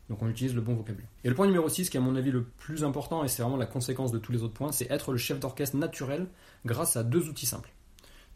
Donc 0.09 0.23
on 0.23 0.29
utilise 0.29 0.55
le 0.55 0.61
bon 0.61 0.75
vocabulaire. 0.75 1.09
Et 1.25 1.29
le 1.29 1.35
point 1.35 1.47
numéro 1.47 1.69
6, 1.69 1.91
qui 1.91 1.97
est 1.97 2.01
à 2.01 2.03
mon 2.03 2.17
avis 2.17 2.31
le 2.31 2.45
plus 2.45 2.83
important, 2.83 3.25
et 3.25 3.29
c'est 3.29 3.43
vraiment 3.43 3.59
la 3.59 3.67
conséquence 3.67 4.11
de 4.11 4.19
tous 4.19 4.33
les 4.33 4.43
autres 4.43 4.55
points, 4.55 4.73
c'est 4.73 4.91
être 4.91 5.13
le 5.13 5.19
chef 5.19 5.39
d'orchestre 5.39 5.77
naturel 5.77 6.29
grâce 6.65 6.97
à 6.97 7.05
deux 7.05 7.29
outils 7.29 7.47
simples. 7.47 7.71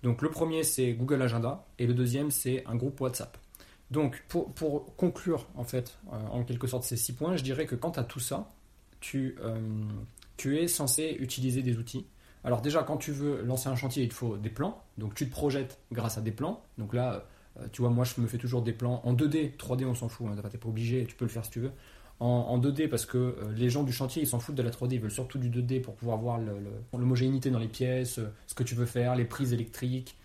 Donc 0.02 0.20
le 0.20 0.30
premier 0.30 0.64
c'est 0.64 0.92
Google 0.92 1.22
Agenda 1.22 1.64
et 1.78 1.86
le 1.86 1.94
deuxième 1.94 2.30
c'est 2.30 2.64
un 2.66 2.74
groupe 2.74 3.00
WhatsApp. 3.00 3.38
Donc 3.90 4.22
pour, 4.28 4.96
conclure 4.96 5.46
en 5.54 5.64
fait 5.64 5.98
euh, 6.12 6.16
en 6.30 6.44
quelque 6.44 6.66
sorte 6.66 6.84
ces 6.84 6.96
six 6.96 7.14
points, 7.14 7.36
je 7.36 7.42
dirais 7.42 7.66
que 7.66 7.74
quant 7.74 7.90
à 7.90 8.04
tout 8.04 8.20
ça, 8.20 8.50
tu, 9.02 9.36
euh, 9.42 9.58
tu 10.38 10.58
es 10.58 10.68
censé 10.68 11.16
utiliser 11.20 11.62
des 11.62 11.76
outils. 11.76 12.06
Alors 12.44 12.62
déjà 12.62 12.82
quand 12.82 12.96
tu 12.96 13.12
veux 13.12 13.42
lancer 13.42 13.68
un 13.68 13.76
chantier, 13.76 14.04
il 14.04 14.08
te 14.08 14.14
faut 14.14 14.38
des 14.38 14.48
plans. 14.48 14.82
Donc 14.96 15.14
tu 15.14 15.26
te 15.26 15.30
projettes 15.30 15.78
grâce 15.92 16.16
à 16.16 16.22
des 16.22 16.32
plans. 16.32 16.62
Donc 16.78 16.94
là, 16.94 17.26
euh, 17.60 17.66
tu 17.72 17.82
vois, 17.82 17.90
moi 17.90 18.04
je 18.04 18.18
me 18.20 18.26
fais 18.26 18.38
toujours 18.38 18.62
des 18.62 18.72
plans 18.72 19.02
en 19.04 19.12
2D, 19.12 19.56
3D 19.56 19.84
on 19.84 19.94
s'en 19.94 20.08
fout, 20.08 20.26
hein, 20.26 20.48
t'es 20.50 20.56
pas 20.56 20.68
obligé, 20.68 21.04
tu 21.04 21.14
peux 21.14 21.26
le 21.26 21.30
faire 21.30 21.44
si 21.44 21.50
tu 21.50 21.60
veux 21.60 21.72
en, 22.20 22.56
2D 22.60 22.88
parce 22.88 23.04
que 23.04 23.18
euh, 23.18 23.34
les 23.56 23.68
gens 23.68 23.82
du 23.82 23.92
chantier 23.92 24.22
ils 24.22 24.28
s'en 24.28 24.38
foutent 24.38 24.54
de 24.54 24.62
la 24.62 24.70
3D, 24.70 24.94
ils 24.94 25.00
veulent 25.00 25.10
surtout 25.10 25.38
du 25.38 25.50
2D 25.50 25.82
pour 25.82 25.96
pouvoir 25.96 26.18
voir 26.18 26.38
l'homogénéité 26.92 27.50
dans 27.50 27.58
les 27.58 27.66
pièces, 27.66 28.20
ce 28.46 28.54
que 28.54 28.62
tu 28.62 28.76
veux 28.76 28.86
faire, 28.86 29.16
les 29.16 29.24
prises 29.24 29.52
électriques, 29.52 30.16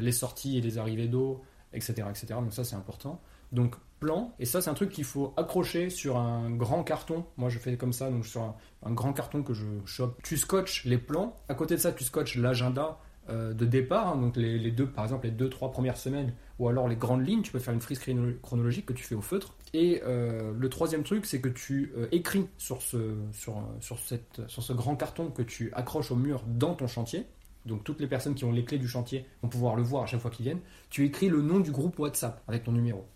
les 0.00 0.12
sorties 0.12 0.56
et 0.56 0.62
les 0.62 0.78
arrivées 0.78 1.08
d'eau, 1.08 1.42
etc., 1.74 1.92
etc. 2.08 2.26
Donc 2.30 2.54
ça 2.54 2.64
c'est 2.64 2.76
important. 2.76 3.20
Donc 3.52 3.74
plan, 4.00 4.34
et 4.38 4.44
ça 4.44 4.60
c'est 4.60 4.70
un 4.70 4.74
truc 4.74 4.90
qu'il 4.90 5.04
faut 5.04 5.34
accrocher 5.36 5.90
sur 5.90 6.16
un 6.16 6.50
grand 6.50 6.84
carton. 6.84 7.24
Moi 7.36 7.48
je 7.48 7.58
fais 7.58 7.76
comme 7.76 7.92
ça, 7.92 8.10
donc 8.10 8.26
sur 8.26 8.42
un, 8.82 8.92
grand 8.92 9.12
carton 9.12 9.42
que 9.42 9.54
je 9.54 9.66
chope. 9.84 10.20
Tu 10.22 10.36
scotches 10.36 10.84
les 10.84 10.98
plans, 10.98 11.36
à 11.48 11.54
côté 11.54 11.74
de 11.74 11.80
ça 11.80 11.92
tu 11.92 12.04
scotches 12.04 12.36
l'agenda 12.36 12.98
de 13.28 13.66
départ, 13.66 14.08
hein. 14.08 14.16
donc 14.16 14.36
les, 14.36 14.70
deux, 14.70 14.86
par 14.86 15.04
exemple 15.04 15.26
les 15.26 15.32
deux, 15.32 15.50
trois 15.50 15.70
premières 15.70 15.98
semaines, 15.98 16.32
ou 16.58 16.68
alors 16.68 16.88
les 16.88 16.96
grandes 16.96 17.26
lignes, 17.26 17.42
tu 17.42 17.52
peux 17.52 17.58
faire 17.58 17.74
une 17.74 17.80
frise 17.80 18.00
chronologique 18.42 18.86
que 18.86 18.92
tu 18.92 19.04
fais 19.04 19.14
au 19.14 19.20
feutre. 19.20 19.54
Et 19.74 20.02
euh, 20.04 20.52
le 20.56 20.68
troisième 20.68 21.02
truc, 21.02 21.26
c'est 21.26 21.40
que 21.40 21.48
tu 21.48 21.92
euh, 21.96 22.08
écris 22.10 22.46
sur 22.56 22.82
ce, 22.82 23.16
sur, 23.32 23.62
sur, 23.80 23.98
cette, 23.98 24.42
sur 24.48 24.62
ce 24.62 24.72
grand 24.72 24.96
carton 24.96 25.30
que 25.30 25.42
tu 25.42 25.72
accroches 25.74 26.10
au 26.10 26.16
mur 26.16 26.42
dans 26.46 26.74
ton 26.74 26.86
chantier. 26.86 27.26
Donc 27.66 27.84
toutes 27.84 28.00
les 28.00 28.06
personnes 28.06 28.34
qui 28.34 28.44
ont 28.44 28.52
les 28.52 28.64
clés 28.64 28.78
du 28.78 28.88
chantier 28.88 29.26
vont 29.42 29.48
pouvoir 29.48 29.76
le 29.76 29.82
voir 29.82 30.04
à 30.04 30.06
chaque 30.06 30.20
fois 30.20 30.30
qu'ils 30.30 30.44
viennent. 30.44 30.60
Tu 30.90 31.04
écris 31.04 31.28
le 31.28 31.42
nom 31.42 31.60
du 31.60 31.70
groupe 31.70 31.98
WhatsApp 31.98 32.42
avec 32.48 32.64
ton 32.64 32.72
numéro. 32.72 33.06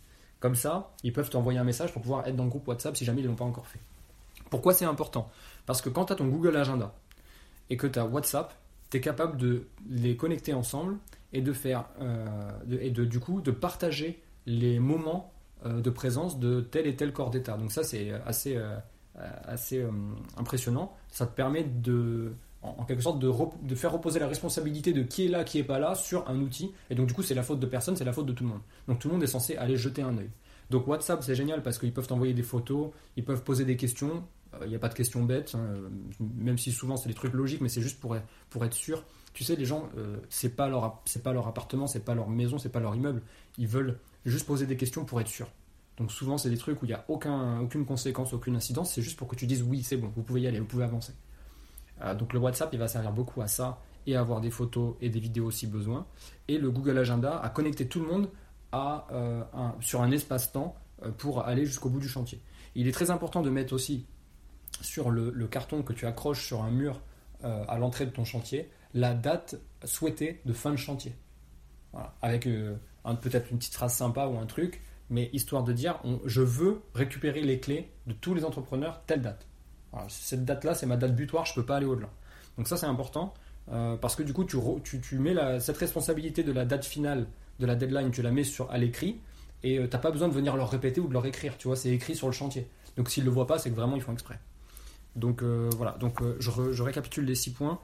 Comme 0.42 0.56
ça, 0.56 0.90
ils 1.04 1.12
peuvent 1.12 1.30
t'envoyer 1.30 1.60
un 1.60 1.64
message 1.64 1.92
pour 1.92 2.02
pouvoir 2.02 2.26
être 2.26 2.34
dans 2.34 2.42
le 2.42 2.50
groupe 2.50 2.66
WhatsApp 2.66 2.96
si 2.96 3.04
jamais 3.04 3.20
ils 3.20 3.24
ne 3.26 3.28
l'ont 3.28 3.36
pas 3.36 3.44
encore 3.44 3.68
fait. 3.68 3.78
Pourquoi 4.50 4.74
c'est 4.74 4.84
important? 4.84 5.30
Parce 5.66 5.80
que 5.80 5.88
quand 5.88 6.06
tu 6.06 6.14
as 6.14 6.16
ton 6.16 6.26
Google 6.26 6.56
Agenda 6.56 6.92
et 7.70 7.76
que 7.76 7.86
tu 7.86 7.96
as 8.00 8.04
WhatsApp, 8.04 8.52
tu 8.90 8.96
es 8.96 9.00
capable 9.00 9.36
de 9.36 9.68
les 9.88 10.16
connecter 10.16 10.52
ensemble 10.52 10.98
et 11.32 11.42
de 11.42 11.52
faire 11.52 11.84
euh, 12.00 12.50
et 12.80 12.90
de, 12.90 13.04
du 13.04 13.20
coup 13.20 13.40
de 13.40 13.52
partager 13.52 14.20
les 14.46 14.80
moments 14.80 15.32
euh, 15.64 15.80
de 15.80 15.90
présence 15.90 16.40
de 16.40 16.60
tel 16.60 16.88
et 16.88 16.96
tel 16.96 17.12
corps 17.12 17.30
d'État. 17.30 17.56
Donc 17.56 17.70
ça, 17.70 17.84
c'est 17.84 18.10
assez, 18.26 18.56
euh, 18.56 18.76
assez 19.44 19.86
impressionnant. 20.36 20.92
Ça 21.06 21.24
te 21.24 21.36
permet 21.36 21.62
de, 21.62 22.32
en, 22.62 22.84
quelque 22.84 23.02
sorte, 23.02 23.18
de, 23.18 23.74
faire 23.74 23.92
reposer 23.92 24.20
la 24.20 24.28
responsabilité 24.28 24.92
de 24.92 25.02
qui 25.02 25.26
est 25.26 25.28
là, 25.28 25.44
qui 25.44 25.58
est 25.58 25.64
pas 25.64 25.78
là 25.78 25.94
sur 25.94 26.28
un 26.28 26.40
outil. 26.40 26.72
Et 26.90 26.94
donc 26.94 27.08
du 27.08 27.14
coup, 27.14 27.22
c'est 27.22 27.34
la 27.34 27.42
faute 27.42 27.60
de 27.60 27.66
personne, 27.66 27.96
c'est 27.96 28.04
la 28.04 28.12
faute 28.12 28.26
de 28.26 28.32
tout 28.32 28.44
le 28.44 28.50
monde. 28.50 28.60
Donc 28.88 28.98
tout 28.98 29.08
le 29.08 29.14
monde 29.14 29.22
est 29.22 29.28
censé 29.28 29.56
aller 29.56 29.76
jeter 29.76 30.02
un 30.02 30.16
œil. 30.16 30.30
Donc 30.70 30.86
WhatsApp, 30.86 31.22
c'est 31.22 31.34
génial 31.34 31.62
parce 31.62 31.78
qu'ils 31.78 31.92
peuvent 31.92 32.06
t'envoyer 32.06 32.34
des 32.34 32.42
photos, 32.42 32.90
ils 33.16 33.24
peuvent 33.24 33.42
poser 33.42 33.64
des 33.64 33.76
questions. 33.76 34.24
Il 34.62 34.68
n'y 34.68 34.74
a 34.74 34.78
pas 34.78 34.90
de 34.90 34.94
questions 34.94 35.22
bêtes, 35.24 35.54
hein, 35.54 35.66
même 36.20 36.58
si 36.58 36.72
souvent 36.72 36.96
c'est 36.96 37.08
des 37.08 37.14
trucs 37.14 37.32
logiques, 37.32 37.62
mais 37.62 37.70
c'est 37.70 37.80
juste 37.80 37.98
pour, 38.00 38.16
pour 38.50 38.64
être 38.64 38.74
sûr. 38.74 39.02
Tu 39.32 39.44
sais, 39.44 39.56
les 39.56 39.64
gens, 39.64 39.88
c'est 40.28 40.54
pas 40.54 40.68
leur 40.68 41.00
c'est 41.06 41.22
pas 41.22 41.32
leur 41.32 41.48
appartement, 41.48 41.86
c'est 41.86 42.04
pas 42.04 42.14
leur 42.14 42.28
maison, 42.28 42.58
c'est 42.58 42.68
pas 42.68 42.80
leur 42.80 42.94
immeuble. 42.94 43.22
Ils 43.56 43.66
veulent 43.66 43.98
juste 44.26 44.46
poser 44.46 44.66
des 44.66 44.76
questions 44.76 45.06
pour 45.06 45.20
être 45.22 45.28
sûr. 45.28 45.48
Donc 45.96 46.12
souvent, 46.12 46.38
c'est 46.38 46.50
des 46.50 46.58
trucs 46.58 46.80
où 46.82 46.84
il 46.84 46.88
n'y 46.88 46.94
a 46.94 47.04
aucun, 47.08 47.60
aucune 47.60 47.84
conséquence, 47.84 48.32
aucune 48.32 48.56
incidence, 48.56 48.94
c'est 48.94 49.02
juste 49.02 49.18
pour 49.18 49.28
que 49.28 49.36
tu 49.36 49.46
dises 49.46 49.62
oui, 49.62 49.82
c'est 49.82 49.96
bon, 49.96 50.10
vous 50.14 50.22
pouvez 50.22 50.42
y 50.42 50.46
aller, 50.46 50.58
vous 50.58 50.66
pouvez 50.66 50.84
avancer. 50.84 51.12
Euh, 52.02 52.14
donc 52.14 52.32
le 52.32 52.38
WhatsApp, 52.38 52.70
il 52.72 52.78
va 52.78 52.88
servir 52.88 53.12
beaucoup 53.12 53.40
à 53.42 53.48
ça 53.48 53.80
et 54.06 54.16
à 54.16 54.20
avoir 54.20 54.40
des 54.40 54.50
photos 54.50 54.96
et 55.00 55.08
des 55.08 55.20
vidéos 55.20 55.50
si 55.50 55.66
besoin. 55.66 56.06
Et 56.48 56.58
le 56.58 56.70
Google 56.70 56.98
Agenda 56.98 57.38
a 57.38 57.48
connecté 57.48 57.86
tout 57.86 58.00
le 58.00 58.06
monde 58.06 58.28
à, 58.72 59.06
euh, 59.12 59.42
sur 59.80 60.02
un 60.02 60.10
espace-temps 60.10 60.74
euh, 61.04 61.10
pour 61.10 61.46
aller 61.46 61.64
jusqu'au 61.64 61.88
bout 61.88 62.00
du 62.00 62.08
chantier. 62.08 62.40
Il 62.74 62.88
est 62.88 62.92
très 62.92 63.10
important 63.10 63.42
de 63.42 63.50
mettre 63.50 63.72
aussi 63.72 64.06
sur 64.80 65.10
le, 65.10 65.30
carton 65.46 65.82
que 65.82 65.92
tu 65.92 66.06
accroches 66.06 66.44
sur 66.44 66.62
un 66.62 66.70
mur 66.70 67.00
à 67.42 67.76
l'entrée 67.76 68.06
de 68.06 68.10
ton 68.10 68.24
chantier 68.24 68.70
la 68.94 69.14
date 69.14 69.56
souhaitée 69.84 70.40
de 70.46 70.52
fin 70.52 70.70
de 70.70 70.76
chantier. 70.76 71.14
Avec 72.22 72.44
peut-être 72.44 73.50
une 73.50 73.58
petite 73.58 73.74
phrase 73.74 73.94
sympa 73.94 74.26
ou 74.26 74.38
un 74.38 74.46
truc, 74.46 74.80
mais 75.10 75.28
histoire 75.34 75.64
de 75.64 75.72
dire, 75.72 76.00
je 76.24 76.40
veux 76.40 76.80
récupérer 76.94 77.42
les 77.42 77.60
clés 77.60 77.90
de 78.06 78.14
tous 78.14 78.32
les 78.32 78.44
entrepreneurs 78.44 79.02
telle 79.06 79.20
date. 79.20 79.46
Cette 80.08 80.44
date-là, 80.44 80.74
c'est 80.74 80.86
ma 80.86 80.96
date 80.96 81.14
butoir, 81.14 81.44
je 81.44 81.52
ne 81.52 81.56
peux 81.56 81.66
pas 81.66 81.76
aller 81.76 81.86
au-delà. 81.86 82.08
Donc 82.56 82.68
ça, 82.68 82.76
c'est 82.76 82.86
important, 82.86 83.34
euh, 83.70 83.96
parce 83.96 84.16
que 84.16 84.22
du 84.22 84.32
coup, 84.32 84.44
tu, 84.44 85.18
mets 85.18 85.60
cette 85.60 85.76
responsabilité 85.76 86.42
de 86.42 86.52
la 86.52 86.64
date 86.64 86.84
finale, 86.84 87.26
de 87.60 87.66
la 87.66 87.74
deadline, 87.74 88.10
tu 88.10 88.22
la 88.22 88.30
mets 88.30 88.44
sur, 88.44 88.70
à 88.70 88.78
l'écrit, 88.78 89.20
et 89.62 89.78
euh, 89.78 89.86
tu 89.86 89.92
n'as 89.92 89.98
pas 89.98 90.10
besoin 90.10 90.28
de 90.28 90.34
venir 90.34 90.56
leur 90.56 90.70
répéter 90.70 91.00
ou 91.00 91.08
de 91.08 91.12
leur 91.12 91.26
écrire, 91.26 91.56
tu 91.58 91.68
vois, 91.68 91.76
c'est 91.76 91.90
écrit 91.90 92.14
sur 92.14 92.26
le 92.26 92.32
chantier. 92.32 92.66
Donc 92.96 93.08
s'ils 93.08 93.24
le 93.24 93.30
voient 93.30 93.46
pas, 93.46 93.58
c'est 93.58 93.70
que 93.70 93.76
vraiment, 93.76 93.96
ils 93.96 94.02
font 94.02 94.12
exprès. 94.12 94.38
Donc 95.16 95.42
euh, 95.42 95.70
voilà, 95.76 95.92
donc 95.92 96.20
je, 96.40 96.72
je, 96.72 96.82
récapitule 96.82 97.24
les 97.24 97.34
six 97.34 97.52
points. 97.52 97.78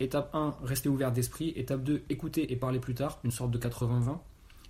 Étape 0.00 0.34
1, 0.34 0.56
rester 0.64 0.88
ouvert 0.88 1.12
d'esprit. 1.12 1.52
Étape 1.54 1.82
2, 1.84 2.02
écouter 2.08 2.52
et 2.52 2.56
parler 2.56 2.80
plus 2.80 2.94
tard, 2.94 3.20
une 3.24 3.30
sorte 3.30 3.52
de 3.52 3.58
80-20. 3.58 4.18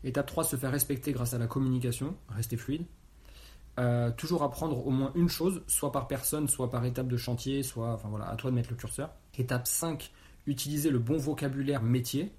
Étape 0.04 0.26
3, 0.26 0.44
se 0.44 0.56
faire 0.56 0.70
respecter 0.70 1.12
grâce 1.12 1.32
à 1.32 1.38
la 1.38 1.46
communication, 1.46 2.14
rester 2.28 2.56
fluide. 2.56 2.84
Euh, 3.78 4.10
toujours 4.10 4.42
apprendre 4.42 4.86
au 4.86 4.90
moins 4.90 5.12
une 5.14 5.30
chose, 5.30 5.62
soit 5.66 5.92
par 5.92 6.06
personne, 6.06 6.46
soit 6.46 6.70
par 6.70 6.84
étape 6.84 7.08
de 7.08 7.16
chantier, 7.16 7.62
soit, 7.62 7.94
enfin 7.94 8.08
voilà, 8.10 8.28
à 8.28 8.36
toi 8.36 8.50
de 8.50 8.56
mettre 8.56 8.70
le 8.70 8.76
curseur. 8.76 9.10
Étape 9.38 9.66
5, 9.66 10.10
utiliser 10.46 10.90
le 10.90 10.98
bon 10.98 11.16
vocabulaire 11.16 11.82
métier. 11.82 12.32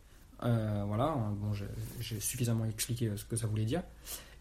Euh, 0.44 0.84
voilà, 0.86 1.16
bon, 1.38 1.52
j'ai 2.00 2.20
suffisamment 2.20 2.66
expliqué 2.66 3.12
ce 3.16 3.26
que 3.26 3.36
ça 3.36 3.48
voulait 3.48 3.66
dire. 3.66 3.82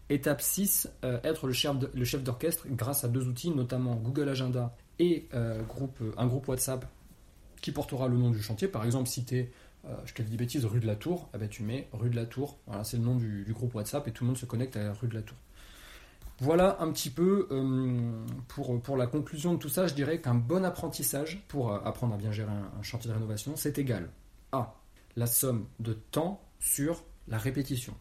Étape 0.09 0.41
6, 0.41 0.87
euh, 1.03 1.19
être 1.23 1.47
le 1.47 1.53
chef 1.53 2.23
d'orchestre 2.23 2.67
grâce 2.69 3.03
à 3.03 3.07
deux 3.07 3.27
outils, 3.27 3.49
notamment 3.49 3.95
Google 3.95 4.29
Agenda 4.29 4.75
et 4.99 5.27
un 5.33 6.27
groupe 6.27 6.47
WhatsApp 6.47 6.85
qui 7.61 7.71
portera 7.71 8.07
le 8.07 8.17
nom 8.17 8.29
du 8.29 8.43
chantier. 8.43 8.67
Par 8.67 8.85
exemple, 8.85 9.09
si 9.09 9.25
tu 9.25 9.37
es, 9.37 9.51
je 10.05 10.23
bêtises, 10.35 10.65
rue 10.65 10.79
de 10.79 10.85
la 10.85 10.95
Tour, 10.95 11.29
eh 11.33 11.39
ben, 11.39 11.49
tu 11.49 11.63
mets 11.63 11.87
rue 11.91 12.11
de 12.11 12.15
la 12.15 12.27
Tour. 12.27 12.59
Voilà, 12.67 12.83
c'est 12.83 12.97
le 12.97 13.03
nom 13.03 13.15
du, 13.15 13.51
groupe 13.51 13.73
WhatsApp 13.73 14.07
et 14.07 14.11
tout 14.11 14.25
le 14.25 14.27
monde 14.27 14.37
se 14.37 14.45
connecte 14.45 14.77
à 14.77 14.93
rue 14.93 15.07
de 15.07 15.15
la 15.15 15.23
Tour. 15.23 15.37
Voilà 16.43 16.75
un 16.81 16.91
petit 16.91 17.09
peu 17.09 17.47
euh, 17.51 18.25
pour, 18.49 18.97
la 18.97 19.07
conclusion 19.07 19.53
de 19.53 19.59
tout 19.59 19.69
ça. 19.69 19.87
Je 19.87 19.93
dirais 19.93 20.19
qu'un 20.19 20.35
bon 20.35 20.65
apprentissage 20.65 21.41
pour 21.47 21.71
euh, 21.71 21.79
apprendre 21.85 22.15
à 22.15 22.17
bien 22.17 22.33
gérer 22.33 22.51
un, 22.51 22.81
chantier 22.81 23.07
de 23.09 23.13
rénovation, 23.13 23.53
c'est 23.55 23.77
égal 23.77 24.09
à 24.51 24.75
la 25.15 25.25
somme 25.25 25.67
de 25.79 25.93
temps 25.93 26.41
sur 26.59 27.05
la 27.29 27.37
répétition. 27.37 27.95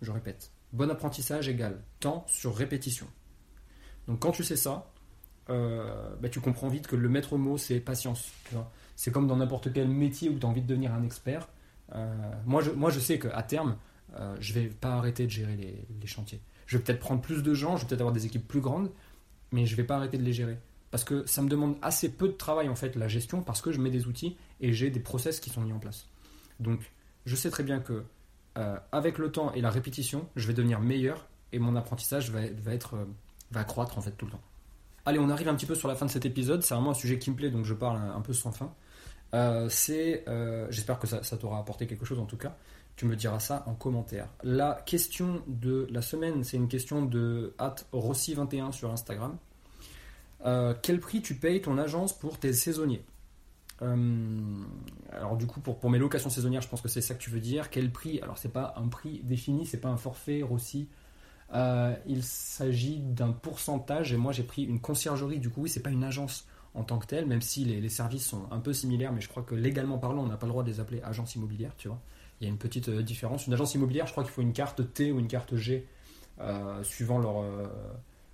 Je 0.00 0.10
répète, 0.10 0.52
bon 0.72 0.90
apprentissage 0.90 1.50
égale 1.50 1.82
temps 2.00 2.24
sur 2.28 2.56
répétition. 2.56 3.06
Donc 4.08 4.20
quand 4.20 4.32
tu 4.32 4.42
sais 4.42 4.56
ça, 4.56 4.90
euh, 5.50 6.16
bah, 6.18 6.30
tu 6.30 6.40
comprends 6.40 6.68
vite 6.68 6.86
que 6.86 6.96
le 6.96 7.10
maître 7.10 7.36
mot, 7.36 7.58
c'est 7.58 7.78
patience. 7.78 8.32
C'est 8.96 9.12
comme 9.12 9.26
dans 9.26 9.36
n'importe 9.36 9.70
quel 9.70 9.88
métier 9.88 10.30
où 10.30 10.38
tu 10.38 10.46
as 10.46 10.48
envie 10.48 10.62
de 10.62 10.66
devenir 10.66 10.94
un 10.94 11.02
expert. 11.02 11.46
moi, 12.46 12.62
je, 12.62 12.70
moi, 12.70 12.88
je 12.88 13.00
sais 13.00 13.18
qu'à 13.18 13.42
terme, 13.42 13.76
je 14.40 14.54
vais 14.54 14.68
pas 14.68 14.94
arrêter 14.94 15.26
de 15.26 15.30
gérer 15.30 15.56
les 16.00 16.06
chantiers. 16.06 16.40
Je 16.72 16.78
vais 16.78 16.84
peut-être 16.84 17.00
prendre 17.00 17.20
plus 17.20 17.42
de 17.42 17.52
gens, 17.52 17.76
je 17.76 17.82
vais 17.82 17.88
peut-être 17.88 18.00
avoir 18.00 18.14
des 18.14 18.24
équipes 18.24 18.48
plus 18.48 18.62
grandes, 18.62 18.90
mais 19.50 19.66
je 19.66 19.76
vais 19.76 19.84
pas 19.84 19.96
arrêter 19.96 20.16
de 20.16 20.22
les 20.22 20.32
gérer. 20.32 20.56
Parce 20.90 21.04
que 21.04 21.26
ça 21.26 21.42
me 21.42 21.48
demande 21.50 21.76
assez 21.82 22.10
peu 22.10 22.28
de 22.28 22.32
travail 22.32 22.70
en 22.70 22.74
fait 22.74 22.96
la 22.96 23.08
gestion 23.08 23.42
parce 23.42 23.60
que 23.60 23.72
je 23.72 23.78
mets 23.78 23.90
des 23.90 24.06
outils 24.06 24.38
et 24.62 24.72
j'ai 24.72 24.88
des 24.88 24.98
process 24.98 25.38
qui 25.38 25.50
sont 25.50 25.60
mis 25.60 25.70
en 25.70 25.78
place. 25.78 26.08
Donc 26.60 26.80
je 27.26 27.36
sais 27.36 27.50
très 27.50 27.62
bien 27.62 27.80
que 27.80 28.04
euh, 28.56 28.78
avec 28.90 29.18
le 29.18 29.30
temps 29.30 29.52
et 29.52 29.60
la 29.60 29.68
répétition, 29.68 30.26
je 30.34 30.46
vais 30.46 30.54
devenir 30.54 30.80
meilleur 30.80 31.26
et 31.52 31.58
mon 31.58 31.76
apprentissage 31.76 32.30
va, 32.30 32.40
être 32.72 32.94
euh, 32.94 33.04
va 33.50 33.64
croître 33.64 33.98
en 33.98 34.00
fait 34.00 34.12
tout 34.12 34.24
le 34.24 34.32
temps. 34.32 34.42
Allez, 35.04 35.18
on 35.18 35.28
arrive 35.28 35.48
un 35.48 35.54
petit 35.54 35.66
peu 35.66 35.74
sur 35.74 35.88
la 35.88 35.94
fin 35.94 36.06
de 36.06 36.10
cet 36.10 36.24
épisode. 36.24 36.62
C'est 36.62 36.72
vraiment 36.72 36.92
un 36.92 36.94
sujet 36.94 37.18
qui 37.18 37.30
me 37.30 37.36
plaît, 37.36 37.50
donc 37.50 37.66
je 37.66 37.74
parle 37.74 37.98
un, 37.98 38.20
peu 38.22 38.32
sans 38.32 38.52
fin. 38.52 38.72
Euh, 39.34 39.68
c'est, 39.68 40.24
j'espère 40.70 40.98
que 40.98 41.06
ça 41.06 41.36
t'aura 41.36 41.58
apporté 41.58 41.86
quelque 41.86 42.06
chose 42.06 42.18
en 42.18 42.24
tout 42.24 42.38
cas. 42.38 42.56
Tu 42.96 43.06
me 43.06 43.16
diras 43.16 43.40
ça 43.40 43.64
en 43.66 43.74
commentaire. 43.74 44.28
La 44.42 44.82
question 44.86 45.42
de 45.46 45.88
la 45.90 46.02
semaine, 46.02 46.44
c'est 46.44 46.56
une 46.56 46.68
question 46.68 47.04
de 47.04 47.54
Rossi21 47.92 48.72
sur 48.72 48.90
Instagram. 48.92 49.38
Euh, 50.44 50.74
quel 50.82 51.00
prix 51.00 51.22
tu 51.22 51.34
payes 51.34 51.62
ton 51.62 51.78
agence 51.78 52.18
pour 52.18 52.38
tes 52.38 52.52
saisonniers 52.52 53.04
euh, 53.80 54.64
alors 55.10 55.36
du 55.36 55.46
coup 55.46 55.58
pour, 55.60 55.80
pour 55.80 55.90
mes 55.90 55.98
locations 55.98 56.30
saisonnières 56.30 56.62
je 56.62 56.68
pense 56.68 56.80
que 56.80 56.88
c'est 56.88 57.00
ça 57.00 57.14
que 57.14 57.22
tu 57.22 57.30
veux 57.30 57.40
dire. 57.40 57.70
Quel 57.70 57.90
prix? 57.90 58.20
Alors 58.20 58.38
c'est 58.38 58.52
pas 58.52 58.74
un 58.76 58.86
prix 58.86 59.20
défini 59.24 59.66
c'est 59.66 59.80
pas 59.80 59.88
un 59.88 59.96
forfait 59.96 60.42
Rossi. 60.42 60.88
Euh, 61.54 61.94
il 62.06 62.22
s'agit 62.22 63.00
d'un 63.00 63.32
pourcentage 63.32 64.12
et 64.12 64.16
moi 64.16 64.32
j'ai 64.32 64.44
pris 64.44 64.64
une 64.64 64.80
conciergerie. 64.80 65.38
Du 65.38 65.50
coup 65.50 65.62
oui 65.62 65.68
c'est 65.68 65.82
pas 65.82 65.90
une 65.90 66.04
agence 66.04 66.46
en 66.74 66.84
tant 66.84 66.98
que 66.98 67.06
telle 67.06 67.26
même 67.26 67.42
si 67.42 67.64
les, 67.64 67.80
les, 67.80 67.88
services 67.88 68.26
sont 68.26 68.46
un 68.52 68.60
peu 68.60 68.72
similaires 68.72 69.12
mais 69.12 69.20
je 69.20 69.28
crois 69.28 69.42
que 69.42 69.54
légalement 69.54 69.98
parlant 69.98 70.22
on 70.22 70.28
n'a 70.28 70.36
pas 70.36 70.46
le 70.46 70.52
droit 70.52 70.62
de 70.62 70.70
les 70.70 70.78
appeler 70.78 71.02
agence 71.02 71.34
immobilière 71.34 71.72
tu 71.76 71.88
vois 71.88 72.00
il 72.42 72.46
y 72.46 72.48
a 72.48 72.50
une 72.50 72.58
petite 72.58 72.88
euh, 72.88 73.02
différence. 73.02 73.46
Une 73.46 73.54
agence 73.54 73.74
immobilière, 73.74 74.06
je 74.06 74.12
crois 74.12 74.24
qu'il 74.24 74.32
faut 74.32 74.42
une 74.42 74.52
carte 74.52 74.92
T 74.92 75.12
ou 75.12 75.20
une 75.20 75.28
carte 75.28 75.54
G, 75.54 75.86
euh, 76.40 76.82
suivant 76.82 77.18
leur, 77.18 77.40
euh, 77.40 77.68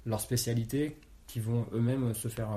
leur 0.06 0.20
spécialité, 0.20 0.96
qui 1.26 1.40
vont 1.40 1.66
eux-mêmes 1.74 2.14
se 2.14 2.28
faire. 2.28 2.48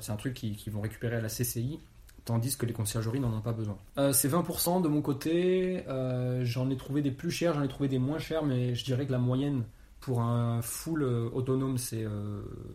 c'est 0.00 0.10
un 0.10 0.16
truc 0.16 0.34
qu'ils 0.34 0.56
qui 0.56 0.68
vont 0.68 0.80
récupérer 0.80 1.14
à 1.14 1.20
la 1.20 1.28
CCI, 1.28 1.78
tandis 2.24 2.56
que 2.56 2.66
les 2.66 2.72
conciergeries 2.72 3.20
n'en 3.20 3.32
ont 3.32 3.40
pas 3.40 3.52
besoin. 3.52 3.78
c'est 4.12 4.28
20% 4.28 4.82
de 4.82 4.88
mon 4.88 5.00
côté. 5.00 5.84
j'en 6.42 6.68
ai 6.70 6.76
trouvé 6.76 7.02
des 7.02 7.12
plus 7.12 7.30
chers, 7.30 7.54
j'en 7.54 7.62
ai 7.62 7.68
trouvé 7.68 7.88
des 7.88 8.00
moins 8.00 8.18
chers, 8.18 8.44
mais 8.44 8.74
je 8.74 8.84
dirais 8.84 9.06
que 9.06 9.12
la 9.12 9.18
moyenne 9.18 9.62
pour 10.00 10.22
un 10.22 10.60
full 10.60 11.04
autonome, 11.04 11.78
c'est 11.78 12.04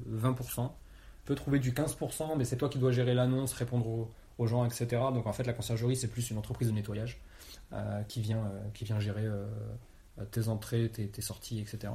20%. 0.09 0.45
Tu 0.45 0.71
peux 1.25 1.35
trouver 1.35 1.59
du 1.59 1.73
15%, 1.73 2.37
mais 2.37 2.45
c'est 2.45 2.55
toi 2.55 2.69
qui 2.69 2.77
dois 2.77 2.93
gérer 2.93 3.13
l'annonce, 3.13 3.51
répondre 3.51 3.87
aux, 3.87 4.09
aux 4.39 4.47
gens, 4.47 4.65
etc. 4.65 4.87
Donc 5.13 5.27
en 5.27 5.33
fait, 5.33 5.43
la 5.43 5.53
conciergerie, 5.53 5.97
c'est 5.97 6.07
plus 6.07 6.31
une 6.31 6.37
entreprise 6.37 6.69
de 6.69 6.73
nettoyage. 6.73 7.19
Euh, 7.71 8.01
qui, 8.07 8.19
vient, 8.19 8.39
euh, 8.45 8.69
qui 8.73 8.83
vient 8.83 8.99
gérer 8.99 9.27
euh, 9.27 9.45
tes 10.31 10.47
entrées, 10.47 10.89
tes, 10.89 11.21
sorties, 11.21 11.59
etc. 11.59 11.93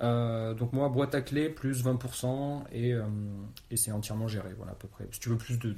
donc 0.00 0.72
moi, 0.72 0.88
boîte 0.88 1.14
à 1.14 1.20
clé, 1.20 1.50
plus 1.50 1.84
20%, 1.84 2.64
et, 2.72 2.96
c'est 3.76 3.92
entièrement 3.92 4.28
géré, 4.28 4.54
voilà, 4.56 4.72
à 4.72 4.74
peu 4.74 4.88
près. 4.88 5.06
Si 5.10 5.20
tu 5.20 5.28
veux 5.28 5.36
plus 5.36 5.58
de, 5.58 5.76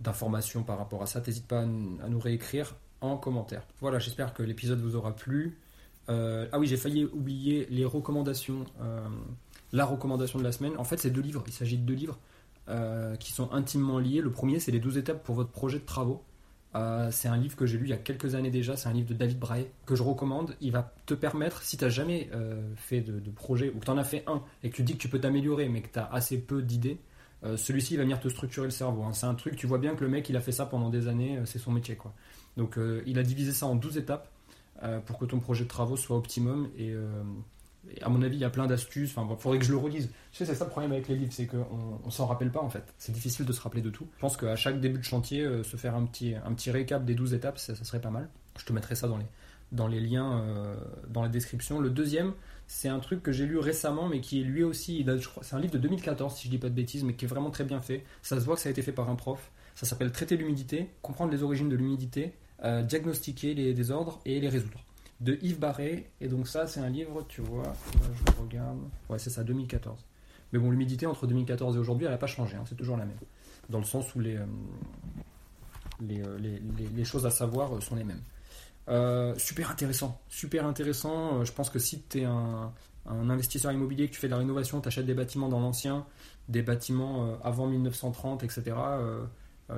d'informations 0.00 0.62
par 0.62 0.76
rapport 0.76 1.02
à 1.02 1.06
ça, 1.06 1.22
n'hésite 1.26 1.46
pas 1.46 1.62
à, 1.62 1.64
nous 1.64 2.20
réécrire 2.20 2.76
en 3.00 3.16
commentaire. 3.16 3.66
Voilà, 3.80 3.98
j'espère 3.98 4.34
que 4.34 4.42
l'épisode 4.42 4.80
vous 4.80 4.94
aura 4.94 5.16
plu. 5.16 5.58
ah 6.08 6.58
oui, 6.58 6.66
j'ai 6.66 6.76
failli 6.76 7.06
oublier 7.06 7.66
les 7.70 7.86
recommandations. 7.86 8.66
la 9.72 9.86
recommandation 9.86 10.38
de 10.38 10.44
la 10.44 10.52
semaine, 10.52 10.76
en 10.76 10.84
fait, 10.84 10.98
c'est 10.98 11.10
deux 11.10 11.22
livres. 11.22 11.42
Il 11.46 11.54
s'agit 11.54 11.78
de 11.78 11.86
deux 11.86 11.94
livres 11.94 12.18
qui 13.18 13.32
sont 13.32 13.50
intimement 13.52 13.98
liés. 13.98 14.20
Le 14.20 14.30
premier, 14.30 14.60
c'est 14.60 14.70
les 14.70 14.80
12 14.80 14.98
étapes 14.98 15.24
pour 15.24 15.34
votre 15.34 15.50
projet 15.50 15.78
de 15.78 15.84
travaux. 15.86 16.22
Euh, 16.76 17.08
c'est 17.10 17.28
un 17.28 17.36
livre 17.36 17.56
que 17.56 17.64
j'ai 17.64 17.78
lu 17.78 17.84
il 17.86 17.90
y 17.90 17.94
a 17.94 17.98
quelques 17.98 18.34
années 18.34 18.50
déjà, 18.50 18.76
c'est 18.76 18.88
un 18.88 18.92
livre 18.92 19.08
de 19.08 19.14
David 19.14 19.38
Brahe 19.38 19.64
que 19.86 19.94
je 19.94 20.02
recommande. 20.02 20.56
Il 20.60 20.72
va 20.72 20.92
te 21.06 21.14
permettre, 21.14 21.62
si 21.62 21.76
tu 21.76 21.84
n'as 21.84 21.90
jamais 21.90 22.28
euh, 22.34 22.60
fait 22.76 23.00
de, 23.00 23.30
projet 23.30 23.72
ou 23.74 23.78
que 23.78 23.84
tu 23.84 23.90
en 23.90 23.98
as 23.98 24.04
fait 24.04 24.24
un 24.26 24.42
et 24.62 24.70
que 24.70 24.76
tu 24.76 24.82
dis 24.82 24.94
que 24.94 24.98
tu 24.98 25.08
peux 25.08 25.20
t'améliorer 25.20 25.68
mais 25.68 25.80
que 25.80 25.92
tu 25.92 25.98
as 25.98 26.06
assez 26.12 26.38
peu 26.38 26.62
d'idées, 26.62 26.98
euh, 27.44 27.56
celui-ci 27.56 27.96
va 27.96 28.02
venir 28.02 28.20
te 28.20 28.28
structurer 28.28 28.66
le 28.66 28.72
cerveau. 28.72 29.04
Hein. 29.04 29.12
C'est 29.12 29.26
un 29.26 29.34
truc, 29.34 29.56
tu 29.56 29.66
vois 29.66 29.78
bien 29.78 29.94
que 29.94 30.04
le 30.04 30.10
mec 30.10 30.28
il 30.28 30.36
a 30.36 30.40
fait 30.40 30.52
ça 30.52 30.66
pendant 30.66 30.90
des 30.90 31.08
années, 31.08 31.40
c'est 31.46 31.58
son 31.58 31.72
métier. 31.72 31.96
quoi. 31.96 32.12
Donc 32.56 32.78
il 33.06 33.18
a 33.18 33.22
divisé 33.22 33.52
ça 33.52 33.66
en 33.66 33.74
12 33.74 33.98
étapes 33.98 34.30
pour 35.06 35.18
que 35.18 35.24
ton 35.24 35.40
projet 35.40 35.64
de 35.64 35.68
travaux 35.68 35.96
soit 35.96 36.16
optimum 36.16 36.70
et 36.78 36.94
à 38.02 38.08
mon 38.08 38.22
avis, 38.22 38.36
il 38.36 38.40
y 38.40 38.44
a 38.44 38.50
plein 38.50 38.66
d'astuces. 38.66 39.14
Il 39.16 39.36
faudrait 39.38 39.58
que 39.58 39.64
je 39.64 39.72
le 39.72 39.78
relise. 39.78 40.08
Tu 40.32 40.38
sais, 40.38 40.46
c'est 40.46 40.54
ça 40.54 40.64
le 40.64 40.70
problème 40.70 40.92
avec 40.92 41.08
les 41.08 41.16
livres, 41.16 41.32
c'est 41.32 41.46
qu'on 41.46 41.66
on, 42.04 42.10
s'en 42.10 42.26
rappelle 42.26 42.50
pas 42.50 42.60
en 42.60 42.70
fait. 42.70 42.94
C'est 42.98 43.12
difficile 43.12 43.46
de 43.46 43.52
se 43.52 43.60
rappeler 43.60 43.82
de 43.82 43.90
tout. 43.90 44.06
Je 44.16 44.20
pense 44.20 44.36
qu'à 44.36 44.56
chaque 44.56 44.80
début 44.80 44.98
de 44.98 45.04
chantier, 45.04 45.42
euh, 45.42 45.62
se 45.62 45.76
faire 45.76 45.94
un 45.94 46.04
petit, 46.04 46.34
un 46.34 46.52
petit 46.52 46.70
récap 46.70 47.04
des 47.04 47.14
12 47.14 47.34
étapes, 47.34 47.58
ça, 47.58 47.74
serait 47.74 48.00
pas 48.00 48.10
mal. 48.10 48.28
Je 48.58 48.64
te 48.64 48.72
mettrai 48.72 48.94
ça 48.94 49.08
dans 49.08 49.18
les, 49.18 49.26
dans 49.72 49.86
les 49.86 50.00
liens, 50.00 50.40
euh, 50.40 50.76
dans 51.08 51.22
la 51.22 51.28
description. 51.28 51.80
Le 51.80 51.90
deuxième, 51.90 52.32
c'est 52.66 52.88
un 52.88 52.98
truc 52.98 53.22
que 53.22 53.32
j'ai 53.32 53.46
lu 53.46 53.58
récemment, 53.58 54.08
mais 54.08 54.20
qui 54.20 54.40
est 54.40 54.44
lui 54.44 54.64
aussi, 54.64 55.06
c'est 55.42 55.54
un 55.54 55.60
livre 55.60 55.72
de 55.72 55.78
2014, 55.78 56.34
si 56.34 56.46
je 56.46 56.50
dis 56.50 56.58
pas 56.58 56.68
de 56.68 56.74
bêtises, 56.74 57.04
mais 57.04 57.14
qui 57.14 57.24
est 57.24 57.28
vraiment 57.28 57.50
très 57.50 57.64
bien 57.64 57.80
fait. 57.80 58.04
Ça 58.22 58.38
se 58.40 58.44
voit 58.44 58.56
que 58.56 58.60
ça 58.60 58.68
a 58.68 58.72
été 58.72 58.82
fait 58.82 58.92
par 58.92 59.08
un 59.08 59.14
prof. 59.14 59.50
Ça 59.74 59.86
s'appelle 59.86 60.10
Traiter 60.10 60.36
l'humidité, 60.36 60.90
comprendre 61.02 61.30
les 61.32 61.42
origines 61.42 61.68
de 61.68 61.76
l'humidité, 61.76 62.32
euh, 62.64 62.82
diagnostiquer 62.82 63.54
les 63.54 63.74
désordres 63.74 64.20
et 64.24 64.40
les 64.40 64.48
résoudre 64.48 64.80
de 65.20 65.38
Yves 65.42 65.58
Barré. 65.58 66.10
Et 66.20 66.28
donc 66.28 66.48
ça, 66.48 66.66
c'est 66.66 66.80
un 66.80 66.88
livre, 66.88 67.24
tu 67.28 67.40
vois, 67.40 67.72
je 68.14 68.42
regarde. 68.42 68.78
Ouais, 69.08 69.18
c'est 69.18 69.30
ça, 69.30 69.44
2014. 69.44 69.98
Mais 70.52 70.58
bon, 70.58 70.70
l'humidité 70.70 71.06
entre 71.06 71.26
2014 71.26 71.76
et 71.76 71.78
aujourd'hui, 71.78 72.06
elle 72.06 72.12
n'a 72.12 72.18
pas 72.18 72.26
changé, 72.26 72.56
hein, 72.56 72.64
c'est 72.68 72.76
toujours 72.76 72.96
la 72.96 73.04
même. 73.04 73.18
Dans 73.68 73.78
le 73.78 73.84
sens 73.84 74.14
où 74.14 74.20
les, 74.20 74.36
euh, 74.36 74.46
euh, 76.02 76.38
les, 76.38 76.60
les, 76.94 77.04
choses 77.04 77.26
à 77.26 77.30
savoir 77.30 77.74
euh, 77.74 77.80
sont 77.80 77.96
les 77.96 78.04
mêmes. 78.04 78.22
super 79.38 79.70
intéressant, 79.70 80.20
super 80.28 80.66
intéressant. 80.66 81.44
Je 81.44 81.52
pense 81.52 81.70
que 81.70 81.78
si 81.78 82.02
tu 82.02 82.20
es 82.20 82.24
un, 82.24 82.72
investisseur 83.06 83.72
immobilier, 83.72 84.08
que 84.08 84.14
tu 84.14 84.20
fais 84.20 84.28
de 84.28 84.32
la 84.32 84.38
rénovation, 84.38 84.80
tu 84.80 84.88
achètes 84.88 85.06
des 85.06 85.14
bâtiments 85.14 85.48
dans 85.48 85.60
l'ancien, 85.60 86.06
des 86.48 86.62
bâtiments 86.62 87.38
avant 87.42 87.66
1930, 87.66 88.44
etc., 88.44 88.62
euh, 88.76 89.24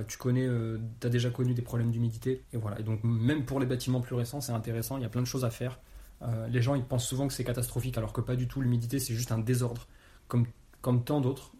tu 0.07 0.18
connais, 0.18 0.46
euh, 0.46 0.79
as 1.03 1.09
déjà 1.09 1.31
connu 1.31 1.55
des 1.55 1.62
problèmes 1.62 1.90
d'humidité. 1.90 2.44
Et 2.53 2.57
voilà. 2.57 2.79
Et 2.79 2.83
donc, 2.83 3.03
même 3.05 3.44
pour 3.44 3.59
les 3.61 3.66
bâtiments 3.66 4.01
plus 4.01 4.14
récents, 4.14 4.40
c'est 4.40 4.53
intéressant. 4.53 4.98
Il 4.98 5.03
y 5.03 5.07
a 5.07 5.09
plein 5.09 5.22
de 5.22 5.27
choses 5.27 5.44
à 5.44 5.51
faire. 5.51 5.79
Euh, 6.22 6.46
les 6.48 6.61
gens, 6.61 6.74
ils 6.74 6.85
pensent 6.85 7.07
souvent 7.07 7.27
que 7.27 7.33
c'est 7.33 7.44
catastrophique, 7.44 7.96
alors 7.96 8.12
que 8.12 8.20
pas 8.20 8.37
du 8.37 8.48
tout. 8.48 8.61
L'humidité, 8.61 8.98
c'est 8.98 9.14
juste 9.14 9.33
un 9.33 9.38
désordre, 9.38 9.87
comme, 10.27 10.46
comme 10.83 11.05
tant 11.05 11.20
d'autres. 11.20 11.53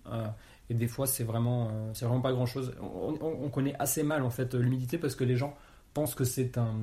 et 0.69 0.75
des 0.75 0.89
fois, 0.89 1.07
c'est 1.07 1.25
vraiment, 1.25 1.71
c'est 1.95 2.05
vraiment 2.05 2.21
pas 2.21 2.33
grand 2.33 2.47
chose. 2.47 2.75
On, 2.81 3.49
connaît 3.49 3.75
assez 3.79 4.03
mal, 4.03 4.23
en 4.23 4.31
fait, 4.31 4.55
l'humidité 4.55 4.99
parce 4.99 5.15
que 5.15 5.25
les 5.25 5.37
gens 5.37 5.57
pensent 5.95 6.15
que 6.15 6.25
c'est 6.25 6.59
un, 6.59 6.77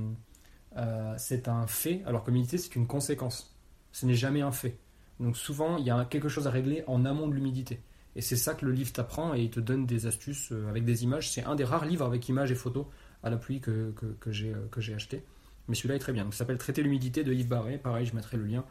c'est 1.18 1.48
un 1.48 1.68
fait, 1.68 2.02
alors 2.06 2.24
que 2.24 2.32
l'humidité, 2.32 2.58
c'est 2.58 2.76
une 2.76 2.88
conséquence. 2.88 3.56
Ce 3.92 4.06
n'est 4.06 4.16
jamais 4.16 4.42
un 4.42 4.52
fait. 4.52 4.80
Donc, 5.20 5.38
souvent, 5.38 5.78
il 5.78 5.86
y 5.86 5.92
a 5.92 6.06
quelque 6.06 6.30
chose 6.30 6.48
à 6.48 6.50
régler 6.50 6.84
en 6.88 7.06
amont 7.06 7.28
de 7.28 7.36
l'humidité. 7.36 7.80
Et 8.16 8.22
c'est 8.22 8.38
ça 8.38 8.54
que 8.54 8.66
le 8.66 8.72
livre 8.72 8.92
t'apprend 8.92 9.34
et 9.34 9.42
il 9.42 9.50
te 9.50 9.60
donne 9.60 9.86
des 9.86 10.08
astuces 10.08 10.52
euh, 10.52 10.70
avec 10.70 10.86
des 10.86 11.04
images. 11.04 11.30
C'est 11.30 11.44
un 11.44 11.56
des 11.56 11.66
rares 11.66 11.86
livres 11.86 12.06
avec 12.06 12.28
images 12.30 12.52
et 12.52 12.56
photos 12.56 12.86
à 13.24 13.30
la 13.30 13.38
pluie 13.38 13.60
que, 13.60 13.94
que, 13.96 14.30
euh, 14.30 14.82
j'ai 14.82 14.94
acheté. 14.94 15.24
Mais 15.68 15.76
celui-là 15.76 15.96
est 15.96 16.00
très 16.00 16.14
bien. 16.14 16.26
il 16.26 16.34
s'appelle 16.34 16.58
Traiter 16.58 16.84
l'humidité 16.84 17.24
de 17.24 17.34
Yves 17.34 17.48
Barré. 17.48 17.78
Pareil, 17.78 18.06
je 18.06 18.16
mettrai 18.16 18.38
le 18.38 18.46
lien 18.46 18.64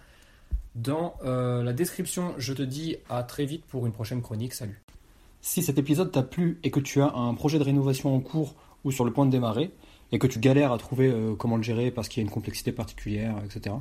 dans 0.75 1.15
euh, 1.25 1.63
la 1.63 1.73
description. 1.73 2.35
Je 2.39 2.53
te 2.53 2.63
dis 2.63 2.97
à 3.09 3.23
très 3.23 3.45
vite 3.45 3.65
pour 3.67 3.87
une 3.87 3.93
prochaine 3.93 4.23
chronique. 4.23 4.55
Salut. 4.55 4.81
Si 5.41 5.63
cet 5.63 5.77
épisode 5.77 6.11
t'a 6.11 6.23
plu 6.23 6.59
et 6.63 6.71
que 6.71 6.81
tu 6.81 7.03
as 7.03 7.13
un 7.13 7.35
projet 7.35 7.59
de 7.59 7.65
rénovation 7.65 8.15
en 8.15 8.21
cours 8.21 8.55
ou 8.85 8.93
sur 8.93 9.05
le 9.05 9.13
point 9.13 9.27
de 9.27 9.31
démarrer 9.31 9.73
et 10.15 10.19
que 10.21 10.29
tu 10.29 10.39
galères 10.39 10.73
à 10.73 10.79
trouver 10.79 11.09
euh, 11.09 11.35
comment 11.35 11.57
le 11.57 11.65
gérer 11.65 11.91
parce 11.91 12.09
qu'il 12.09 12.23
y 12.23 12.25
a 12.25 12.27
une 12.27 12.33
complexité 12.33 12.71
particulière, 12.71 13.35
etc., 13.45 13.75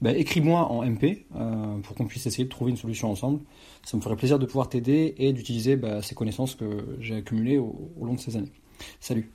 ben, 0.00 0.14
écris-moi 0.16 0.70
en 0.70 0.84
MP 0.88 1.26
euh, 1.34 1.78
pour 1.82 1.96
qu'on 1.96 2.06
puisse 2.06 2.26
essayer 2.26 2.44
de 2.44 2.48
trouver 2.48 2.70
une 2.70 2.76
solution 2.76 3.10
ensemble. 3.10 3.40
Ça 3.84 3.96
me 3.96 4.02
ferait 4.02 4.14
plaisir 4.14 4.38
de 4.38 4.46
pouvoir 4.46 4.68
t'aider 4.68 5.16
et 5.18 5.32
d'utiliser 5.32 5.74
ben, 5.74 6.00
ces 6.00 6.14
connaissances 6.14 6.54
que 6.54 6.96
j'ai 7.00 7.16
accumulées 7.16 7.58
au 7.58 7.90
long 8.00 8.14
de 8.14 8.20
ces 8.20 8.36
années. 8.36 8.52
Salut 9.00 9.28